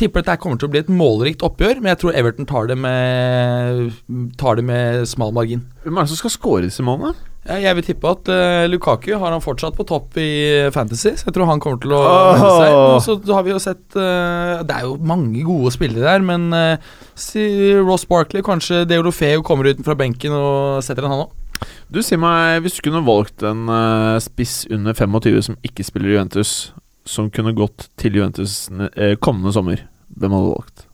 [0.00, 2.70] Tipper dette det kommer til å bli et målrikt oppgjør, men jeg tror Everton tar
[2.70, 3.92] det med,
[4.40, 5.66] tar det med smal margin.
[5.84, 7.12] Hvem er det som skal score disse målene?
[7.42, 11.34] Jeg vil tippe at uh, Lukaku har han fortsatt på topp i Fantasy, så jeg
[11.34, 12.02] tror han kommer til å
[12.38, 12.74] hente seg.
[12.78, 16.54] Og så har vi jo sett uh, Det er jo mange gode spillere der, men
[16.54, 17.42] uh, si
[17.82, 21.34] Ross Barkley, kanskje Deolofeo kommer ut fra benken og setter en han òg.
[21.92, 23.66] Du, si meg, Hvis du kunne valgt en
[24.22, 26.72] spiss under 25 som ikke spiller i Juventus,
[27.08, 30.84] som kunne gått til Juventus eh, kommende sommer, hvem hadde du valgt?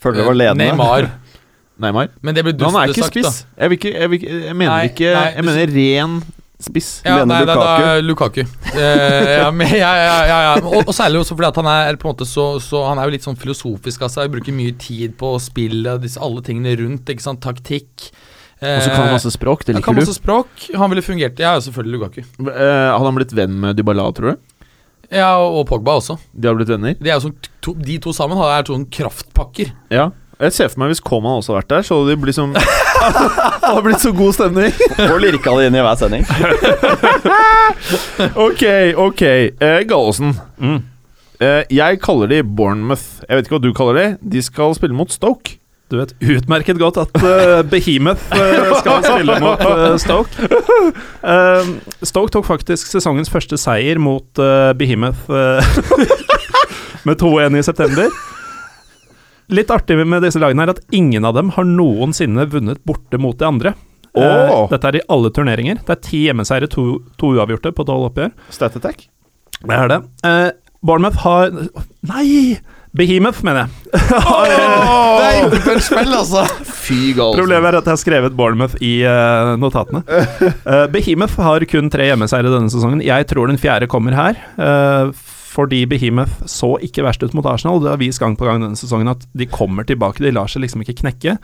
[0.00, 0.68] Føler det var ledende.
[0.70, 1.08] Neymar.
[1.84, 2.12] Neymar?
[2.20, 3.40] Men det blir Men han er ikke sagt, spiss.
[3.56, 6.20] Jeg, vil ikke, jeg, vil ikke, jeg mener Nei, ikke nei, Jeg mener ren
[6.60, 6.88] spiss.
[7.06, 7.60] Ja, Lene nei, Lukaku.
[7.60, 8.42] da Lukaku?
[8.44, 8.80] Lukaku.
[8.80, 10.54] Eh, ja, men, ja, ja, ja, ja.
[10.60, 13.08] Og, og særlig også fordi at han er på en måte så, så Han er
[13.08, 14.32] jo litt sånn filosofisk av seg.
[14.34, 17.08] Bruker mye tid på å spille disse, alle tingene rundt.
[17.12, 18.10] Ikke sant, Taktikk.
[18.60, 19.64] Eh, Og så kan han masse språk.
[19.64, 20.06] Det han kan liker du.
[20.06, 20.48] masse språk.
[20.76, 22.20] Han ville fungert Ja, selvfølgelig Lukaku.
[22.20, 24.36] Eh, hadde han blitt venn med Dybala, tror du?
[25.10, 26.18] Ja, og Pogba også.
[26.38, 26.94] De har blitt venner?
[27.00, 29.72] De, er jo sånn, to, de to sammen har- er sånn kraftpakker.
[29.90, 30.10] Ja.
[30.40, 32.52] Jeg ser for meg hvis Coman også hadde vært der, så hadde det blitt som
[32.54, 32.62] Det
[33.66, 34.72] hadde blitt så god stemning.
[34.96, 36.24] Får lirka det inn i hver sending.
[38.36, 38.62] Ok,
[38.96, 39.22] ok.
[39.60, 40.34] Eh, Gallosen.
[40.60, 40.82] Mm.
[41.40, 43.22] Eh, jeg kaller de Bournemouth.
[43.28, 44.06] Jeg vet ikke hva du kaller de.
[44.36, 45.56] De skal spille mot Stoke.
[45.90, 50.50] Du vet utmerket godt at uh, Behemoth uh, skal spille mot uh, Stoke.
[52.06, 55.80] Stoke tok faktisk sesongens første seier mot eh, Behemoth eh,
[57.08, 58.14] med 2-1 i september.
[59.50, 63.38] Litt artig med disse lagene er at ingen av dem har noensinne vunnet borte mot
[63.38, 63.74] de andre.
[64.14, 64.66] Oh.
[64.70, 65.82] Dette er i alle turneringer.
[65.82, 66.86] Det er ti hjemmeseiere, to,
[67.18, 68.32] to uavgjorte på tolv oppgjør.
[68.54, 69.08] Stat Attack.
[69.60, 70.00] Det er det.
[70.86, 71.50] Bournemouth har
[72.08, 72.60] Nei!
[72.96, 73.70] Behemoth, mener jeg.
[74.50, 74.88] eh,
[75.20, 76.42] Det er ikke et spill, altså!
[76.66, 80.02] Fy galt Problemet er at jeg har skrevet Bournemouth i uh, notatene.
[80.66, 83.04] Uh, Behemoth har kun tre hjemmeseiere denne sesongen.
[83.06, 84.40] Jeg tror den fjerde kommer her.
[84.58, 85.14] Uh,
[85.50, 87.80] fordi Behemoth så ikke verst ut mot Arsenal.
[87.82, 90.22] Det har vist gang på gang denne sesongen at de kommer tilbake.
[90.22, 91.36] De lar seg liksom ikke knekke.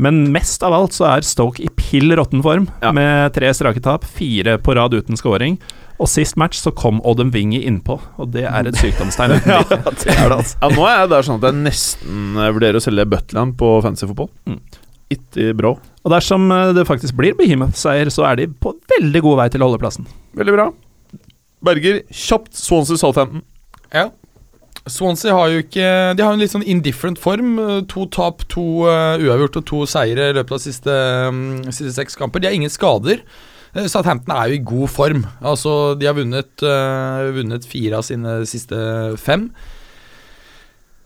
[0.00, 2.92] Men mest av alt så er Stoke i pill råtten form, Ja.
[2.96, 5.58] med tre strake tap, fire på rad uten scoring.
[6.00, 9.34] Og sist match så kom Odden Wingy innpå, og det er et sykdomstegn.
[9.50, 9.76] Ja, det
[10.14, 10.56] er det, altså.
[10.62, 14.08] Ja, nå er det sånn at jeg nesten eh, vurderer å selge Butland på fancy
[14.08, 14.30] fotball.
[14.48, 14.60] Mm.
[15.12, 15.74] Ikke bra.
[16.06, 19.60] Og dersom eh, det faktisk blir Behemoth-seier, så er de på veldig god vei til
[19.60, 20.08] å holde plassen.
[20.40, 20.70] Veldig bra.
[21.68, 23.42] Berger, kjapt Swansea Southampton.
[23.92, 24.06] Ja.
[24.88, 27.58] Swansea har jo ikke De har en litt sånn indifferent form.
[27.92, 30.96] To tap, to uh, uavgjort og to seire i løpet av siste,
[31.28, 32.40] um, siste seks kamper.
[32.40, 33.24] De har ingen skader.
[33.74, 35.26] Eh, Southampton er jo i god form.
[35.42, 38.76] Altså, De har vunnet, eh, vunnet fire av sine siste
[39.18, 39.50] fem.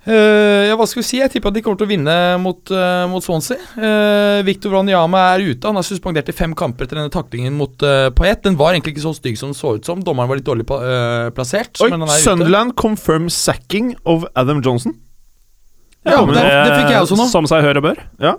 [0.05, 1.19] Eh, ja, hva skal vi si?
[1.23, 3.57] Jeg tipper at de kommer til å vinne mot, uh, mot Swansea.
[3.73, 5.65] Uh, Victor Wanyama er ute.
[5.65, 8.43] Han er suspendert i fem kamper etter denne taklingen mot uh, Paillet.
[8.45, 10.05] Den var egentlig ikke så stygg som den så ut som.
[10.05, 10.81] Dommeren var litt dårlig pla
[11.35, 11.81] plassert.
[11.81, 12.27] Oi, men han er ute.
[12.27, 14.99] Sunderland confirms sacking of Adam Johnson.
[16.05, 17.31] Ja, men det, det fikk jeg også nå.
[17.33, 18.05] Som seg hør og bør.
[18.21, 18.37] Ja.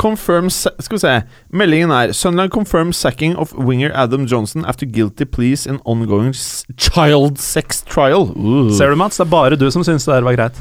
[0.00, 1.14] Confirm sa Skal vi se.
[1.52, 6.32] Meldingen er Sunderland confirms sacking of winger Adam Johnson after guilty pleas in ongoing
[6.78, 8.30] child sex trial.
[8.32, 8.72] Uh.
[8.72, 9.20] Ser du, Mats?
[9.20, 10.56] Det er bare du som syns det der var greit.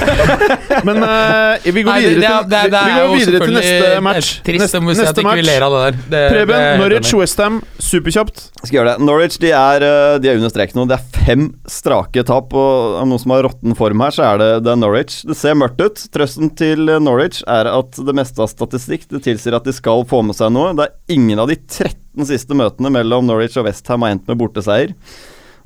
[0.86, 3.40] Men uh, vi går Nei, det, videre det, til, det, vi, det vi går videre
[3.44, 4.30] til neste match.
[4.46, 5.98] Trist Neste, om vi sier at vi ikke av det der.
[6.12, 7.14] Det, Preben, det Norwich.
[7.16, 8.44] Westham, superkjapt.
[8.60, 9.06] Skal gjøre det.
[9.08, 10.84] Norwich de er, eh, de er under strek nå.
[10.90, 12.52] Det er fem strake tap.
[12.52, 15.22] Og av noen som har råtten form her, så er det, det er Norwich.
[15.28, 16.04] Det ser mørkt ut.
[16.12, 20.22] Trøsten til Norwich er at det meste av statistikk det tilsier at de skal få
[20.26, 20.74] med seg noe.
[20.76, 24.40] Det er ingen av de 13 siste møtene mellom Norwich og Westham har endt med
[24.40, 24.96] borteseier.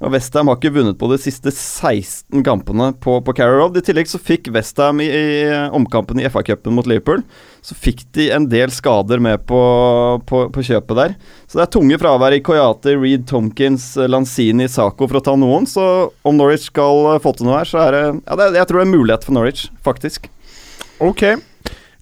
[0.02, 3.70] Og Westham har ikke vunnet på de siste 16 kampene på, på Carrow.
[3.72, 5.28] I tillegg så fikk Westham i, i
[5.74, 7.22] omkampen i FA-cupen mot Liverpool
[7.64, 9.60] Så fikk de en del skader med på,
[10.28, 11.16] på, på kjøpet der.
[11.46, 15.68] Så det er tunge fravær i Koyate, Reed, Tomkins, Lanzini, Saco for å ta noen.
[15.70, 15.86] Så
[16.26, 18.86] om Norwich skal få til noe her, så er det Ja, det, jeg tror det
[18.88, 20.28] er mulighet for Norwich, faktisk.
[21.02, 21.28] Ok.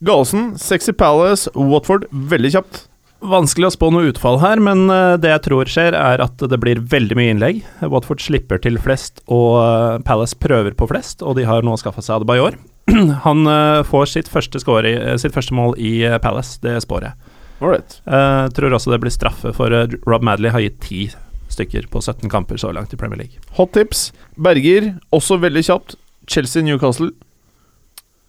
[0.03, 2.09] Galesen, Sexy Palace, Watford.
[2.11, 2.81] Veldig kjapt.
[3.23, 6.59] Vanskelig å spå noe utfall her, men eh, det jeg tror skjer, er at det
[6.59, 7.61] blir veldig mye innlegg.
[7.87, 12.03] Watford slipper til flest, og eh, Palace prøver på flest, og de har nå skaffa
[12.03, 12.59] seg Adebayor.
[13.29, 14.59] Han eh, får sitt første,
[14.91, 15.95] i, sitt første mål i
[16.25, 17.33] Palace, det spår jeg.
[17.63, 18.01] Alright.
[18.03, 21.05] Jeg tror også det blir straffe, for Rob Madley har gitt ti
[21.53, 23.39] stykker på 17 kamper så langt i Premier League.
[23.55, 24.09] Hot tips.
[24.35, 25.95] Berger, også veldig kjapt.
[26.27, 27.13] Chelsea-Newcastle.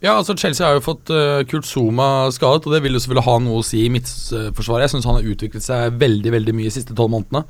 [0.04, 3.24] Ja, altså Chelsea har jo fått uh, Kurt Zuma skadet, og det vil jo selvfølgelig
[3.24, 4.84] ha noe å si i midtforsvaret.
[4.84, 7.44] Jeg syns han har utviklet seg veldig veldig mye de siste tolv månedene.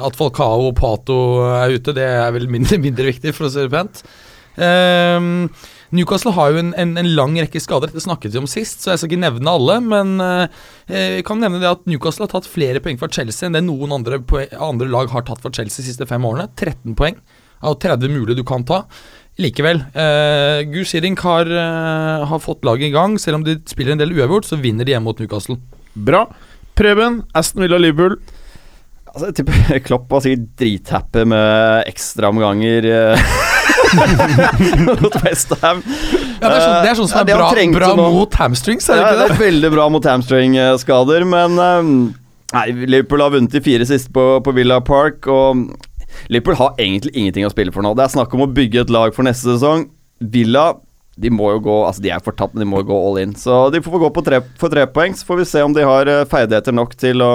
[0.00, 1.18] At Falcao og Pato
[1.52, 4.00] er ute, det er vel mindre, mindre viktig, for å si det pent.
[4.56, 5.50] Um,
[5.92, 8.94] Newcastle har jo en, en, en lang rekke skader, det snakket vi om sist, så
[8.94, 9.76] jeg skal ikke nevne alle.
[9.84, 13.58] Men eh, jeg kan nevne det at Newcastle har tatt flere poeng fra Chelsea enn
[13.58, 14.22] det noen andre,
[14.56, 16.48] andre lag har tatt fra Chelsea de siste fem årene.
[16.56, 17.20] 13 poeng
[17.62, 18.86] av 30 mulige du kan ta.
[19.40, 23.16] Likevel, uh, Gus Hiddink har, eh, har fått laget i gang.
[23.18, 25.56] Selv om de spiller en del uavgjort, så vinner de hjemme mot Newcastle.
[25.94, 26.26] Bra.
[26.76, 28.18] Preben, Aston Villa Liverpool.
[29.12, 33.32] Altså, jeg tipper Klopp var sikkert drithappy med ekstraomganger uh,
[34.88, 35.82] mot Westham.
[36.42, 38.88] Ja, det, er sånn, det er sånn som Ja, er det bra, bra mot hamstrings,
[38.88, 41.92] er det Ja, det det er veldig bra mot hamstring-skader, men um,
[42.52, 45.70] Nei, Liverpool har vunnet de fire siste på, på Villa Park, og
[46.28, 47.94] Liverpool har egentlig ingenting å spille for nå.
[47.98, 49.88] Det er snakk om å bygge et lag for neste sesong.
[50.22, 50.72] Villa
[51.20, 53.34] de må jo gå Altså, de er fortapt, men de må jo gå all in.
[53.36, 55.84] Så de får gå på tre, for tre poeng, så får vi se om de
[55.86, 57.32] har eh, ferdigheter nok til å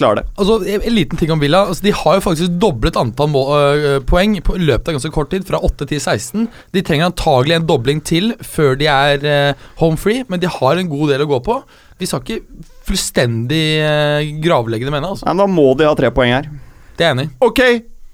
[0.00, 0.30] klare det.
[0.40, 1.64] Altså, en en liten ting om Villa.
[1.68, 5.30] Altså, de har jo faktisk doblet antall mål, øh, poeng på løpet av ganske kort
[5.34, 6.48] tid, fra 8 til 16.
[6.72, 10.80] De trenger antagelig en dobling til før de er øh, home free, men de har
[10.80, 11.60] en god del å gå på.
[12.00, 15.28] Vi skal ikke fullstendig øh, gravlegge det med henne, altså.
[15.28, 16.48] Nei, men Da må de ha tre poeng her.
[16.96, 17.34] Det er jeg enig i.
[17.44, 17.60] Ok,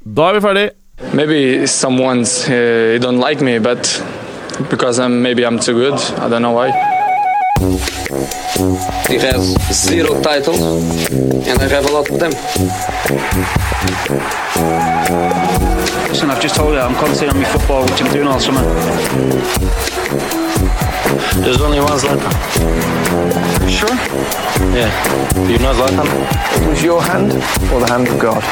[0.06, 0.70] da er vi ferdig.
[1.12, 4.02] Maybe someone's uh, don't like me, but
[4.70, 5.98] because I'm maybe I'm too good.
[6.18, 6.70] I don't know why.
[9.08, 10.60] He has zero titles,
[11.48, 12.32] and I have a lot of them.
[16.08, 18.62] Listen, I've just told you I'm concentrating on my football, which I'm doing all summer.
[21.42, 23.45] There's only one Zlatan.
[23.68, 23.90] Sure?
[24.74, 24.90] Yeah.
[25.34, 26.06] Do you know Zlatan?
[26.06, 27.32] It was your hand
[27.72, 28.42] or the hand of God?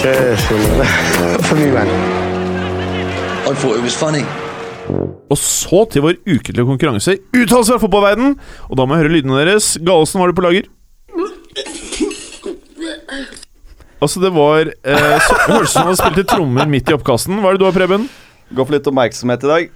[0.00, 0.40] Cheers.
[1.46, 1.88] For me, man.
[3.48, 4.24] I thought it was funny.
[5.30, 8.34] Og så til vår ukentlige konkurranse Uttalelse fra fotballverden
[8.68, 9.78] Og da må jeg høre lydene deres.
[9.80, 10.68] Galesen, var du på lager?
[14.02, 17.40] Altså, det var eh, hørtes ut som han spilte trommer midt i oppkasten.
[17.40, 18.04] Hva er det du har, Preben?
[18.52, 19.70] Går for litt oppmerksomhet i dag.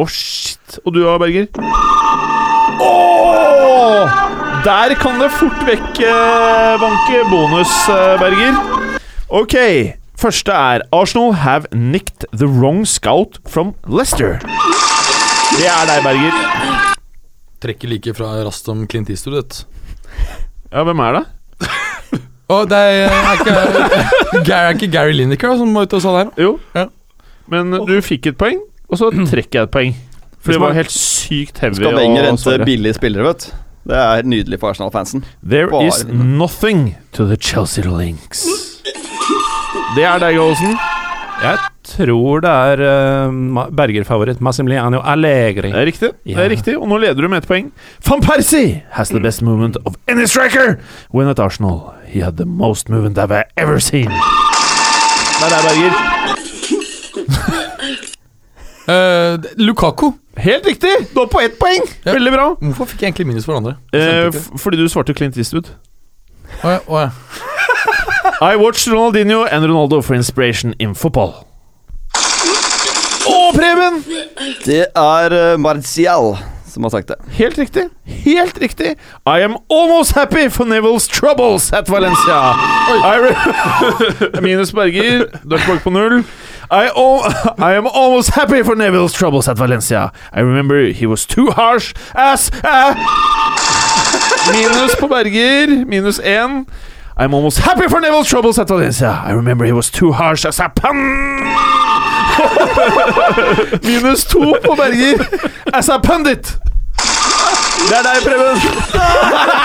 [0.00, 0.78] Å, shit.
[0.86, 1.48] Og du da, Berger?
[2.80, 4.20] Åh!
[4.62, 8.56] Der kan det fort vekk eh, banke bonus, eh, Berger.
[9.28, 9.56] Ok.
[10.22, 14.38] Første er Arsenal have nicked the wrong scout from Leicester.
[15.58, 16.40] Det er deg, Berger.
[17.62, 19.62] Trekker like fra raskt som Clint Eastwood, vet.
[20.72, 21.24] Ja, hvem er det?
[22.52, 23.52] Å, det er, er, ikke,
[24.48, 26.32] Gary, er ikke Gary Lineker som var ute og sa det her?
[26.48, 26.56] Jo.
[26.76, 26.86] Ja.
[27.52, 28.60] Men du fikk et poeng,
[28.92, 29.94] og så trekker jeg et poeng.
[30.42, 31.78] For det var helt sykt heavy.
[31.78, 33.58] Skal å Wenger hente billige spillere, vet du.
[33.92, 35.24] Det er nydelig for Arsenal-fansen.
[35.42, 38.44] There Bare is nothing to the Chelsea links.
[39.96, 40.76] Det er deg, Olsen.
[41.42, 41.58] Jeg
[41.96, 45.72] tror det er uh, Ma- Berger-favoritt Massimiliano Allegri.
[45.74, 46.10] Det er riktig.
[46.22, 47.72] Det er riktig, Og nå leder du med ett poeng.
[48.06, 50.78] Van Persie has the best movement of any striker.
[51.10, 54.10] When at Arsenal, he had the most movement I've ever seen.
[55.42, 55.92] Det er deg, Berger.
[58.88, 60.12] Eh, Lukaku.
[60.36, 60.90] Helt riktig!
[61.14, 61.82] Du er på ett poeng!
[62.04, 62.12] Ja.
[62.16, 62.46] Veldig bra.
[62.60, 63.76] Hvorfor fikk jeg egentlig minus for andre?
[63.94, 65.68] Uh, fordi du svarte Clint Eastwood.
[66.62, 67.10] Å ja, Oh, ja.
[68.52, 71.44] I watched Ronaldinho and Ronaldo for inspiration in football.
[73.28, 74.00] Å, Preben!
[74.64, 76.34] Det er uh, Martial
[76.72, 77.18] som har sagt det.
[77.36, 77.82] Helt riktig.
[78.04, 78.94] Helt riktig.
[79.26, 82.54] I am almost happy for Neville's troubles at Valencia.
[82.88, 85.26] I Minus Berger.
[85.44, 86.24] Du er tilbake på null.
[86.72, 86.88] I,
[87.58, 90.10] I am almost happy for Neville's troubles at Valencia.
[90.32, 92.94] I remember he was too harsh as a
[94.52, 95.84] Minus på Berger.
[95.86, 96.66] Minus én.
[97.18, 99.20] I'm almost happy for Neville's troubles at Valencia.
[99.22, 100.96] I remember he was too harsh as a pun.
[103.82, 105.18] Minus to på Berger.
[105.74, 106.56] As a pundit.
[107.88, 108.56] Det er deg, Preben.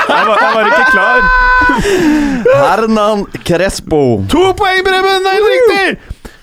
[0.10, 1.20] Jeg var, jeg var ikke klar.
[2.58, 4.02] Hernan Crespo.
[4.30, 5.24] To poeng, Preben!
[5.24, 5.88] Det er helt riktig!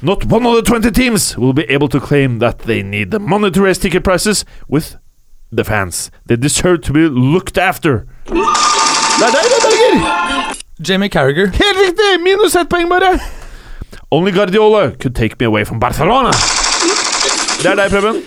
[0.05, 3.19] Not one of the 20 teams will be able to claim that they need the
[3.19, 4.97] money to raise ticket prices with
[5.51, 6.11] the fans.
[6.27, 8.05] They deserve to be looked after.
[8.29, 10.59] Det er deg, det, Berger!
[10.89, 11.47] Jamie Carragher.
[11.57, 12.11] Helt riktig!
[12.21, 13.15] Minus ett poeng, bare.
[14.13, 16.35] Only Guardiola could take me away from Barcelona.
[17.63, 18.21] Det er deg, Preben.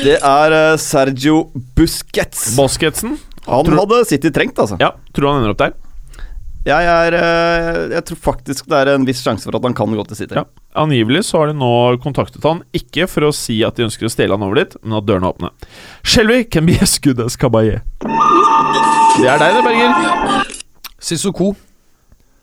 [0.00, 2.54] Det er eh, Sergio Busquets.
[2.56, 3.18] Busquetsen?
[3.44, 4.78] Han Tror- hadde City trengt, altså.
[4.80, 5.76] Ja, tror du han ender opp der?
[6.66, 9.94] Jeg, er, eh, jeg tror faktisk det er en viss sjanse for at han kan
[9.96, 10.36] gå til City.
[10.36, 10.44] Ja.
[10.80, 11.70] Angivelig så har de nå
[12.04, 14.98] kontaktet han, ikke for å si at de ønsker å stjele han over dit, men
[15.00, 15.50] at dørene er åpne.
[16.04, 17.80] Shelby can be as good as Kabaye.
[18.04, 20.54] Det er deg, det, Berger.
[21.00, 21.54] Sissoko.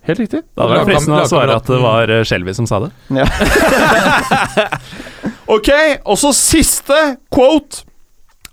[0.07, 0.41] Helt riktig.
[0.55, 2.91] Da hadde det vært fristende å svare at det var eh, Shelby som sa det.
[5.47, 5.70] Ok,
[6.03, 6.95] og så siste
[7.32, 7.86] quote.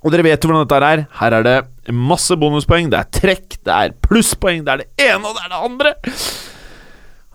[0.05, 1.01] Og dere vet jo hvordan dette er.
[1.19, 1.55] Her er det
[1.93, 2.89] masse bonuspoeng.
[2.93, 5.95] Det er trekk, det er plusspoeng, det er det ene og det er det andre.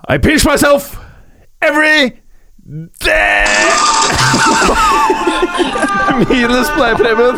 [0.10, 0.96] I pinch myself
[1.62, 2.10] every
[3.04, 3.46] day.
[6.30, 7.38] Minus deg, Preben.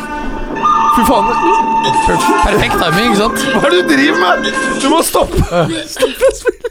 [0.96, 1.28] Fy faen.
[2.46, 3.38] Perfekt timing, ikke sant?
[3.56, 4.52] Hva er det du driver med?
[4.84, 5.40] Du må stoppe!
[5.88, 6.70] Stopp å spille!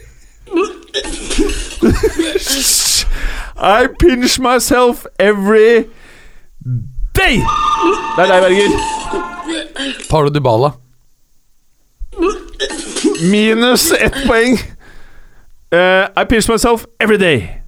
[3.61, 5.85] I pinch myself every
[7.17, 7.41] day!
[7.41, 9.30] Det er deg, Berger.
[10.09, 10.73] Paulo Dybala.
[13.21, 14.57] Minus ett poeng.
[15.73, 17.61] Uh, I pinch myself every day.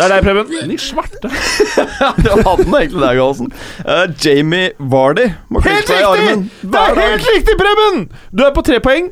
[0.00, 0.70] Det er deg, Preben.
[0.70, 1.28] De svarte.
[2.24, 3.50] Det hadde den egentlig der, Gallosen.
[3.84, 6.48] Uh, Jamie Vardy må Helt riktig!
[6.62, 8.06] Det er helt riktig, Preben!
[8.32, 9.10] Du er på tre poeng.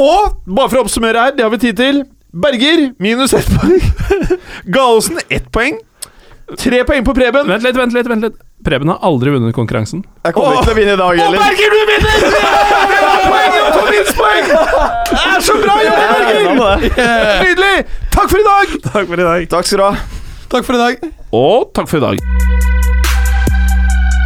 [0.00, 2.00] Og bare for å oppsummere her, det har vi tid til.
[2.32, 3.76] Berger minus ett poeng.
[4.74, 5.76] Gallosen ett poeng.
[6.58, 7.46] Tre poeng på Preben.
[7.46, 8.08] Vent litt, vent litt.
[8.10, 10.02] vent litt Preben har aldri vunnet konkurransen.
[10.26, 11.38] Jeg kommer ikke til å vinne i dag heller.
[11.38, 12.16] Å, Berger, du vinner!
[12.20, 13.00] Det
[13.76, 14.46] var minuspoeng!
[15.10, 16.44] Det er så bra jobba, Berger!
[17.46, 17.76] Nydelig!
[18.12, 18.66] Takk for i dag.
[18.90, 19.46] Takk for i dag.
[19.54, 19.94] Takk skal du ha.
[20.50, 20.94] Takk for i dag.
[21.40, 22.16] Og takk for i dag.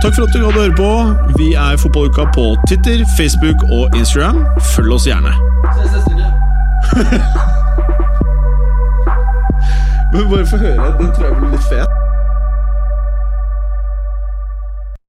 [0.03, 0.91] Takk for at du hadde høre på.
[1.39, 4.43] Vi er Fotballuka på Twitter, Facebook og Instagram.
[4.75, 5.33] Følg oss gjerne.
[10.15, 10.89] Men bare få høre.
[10.99, 12.04] Den tror jeg blir litt fet.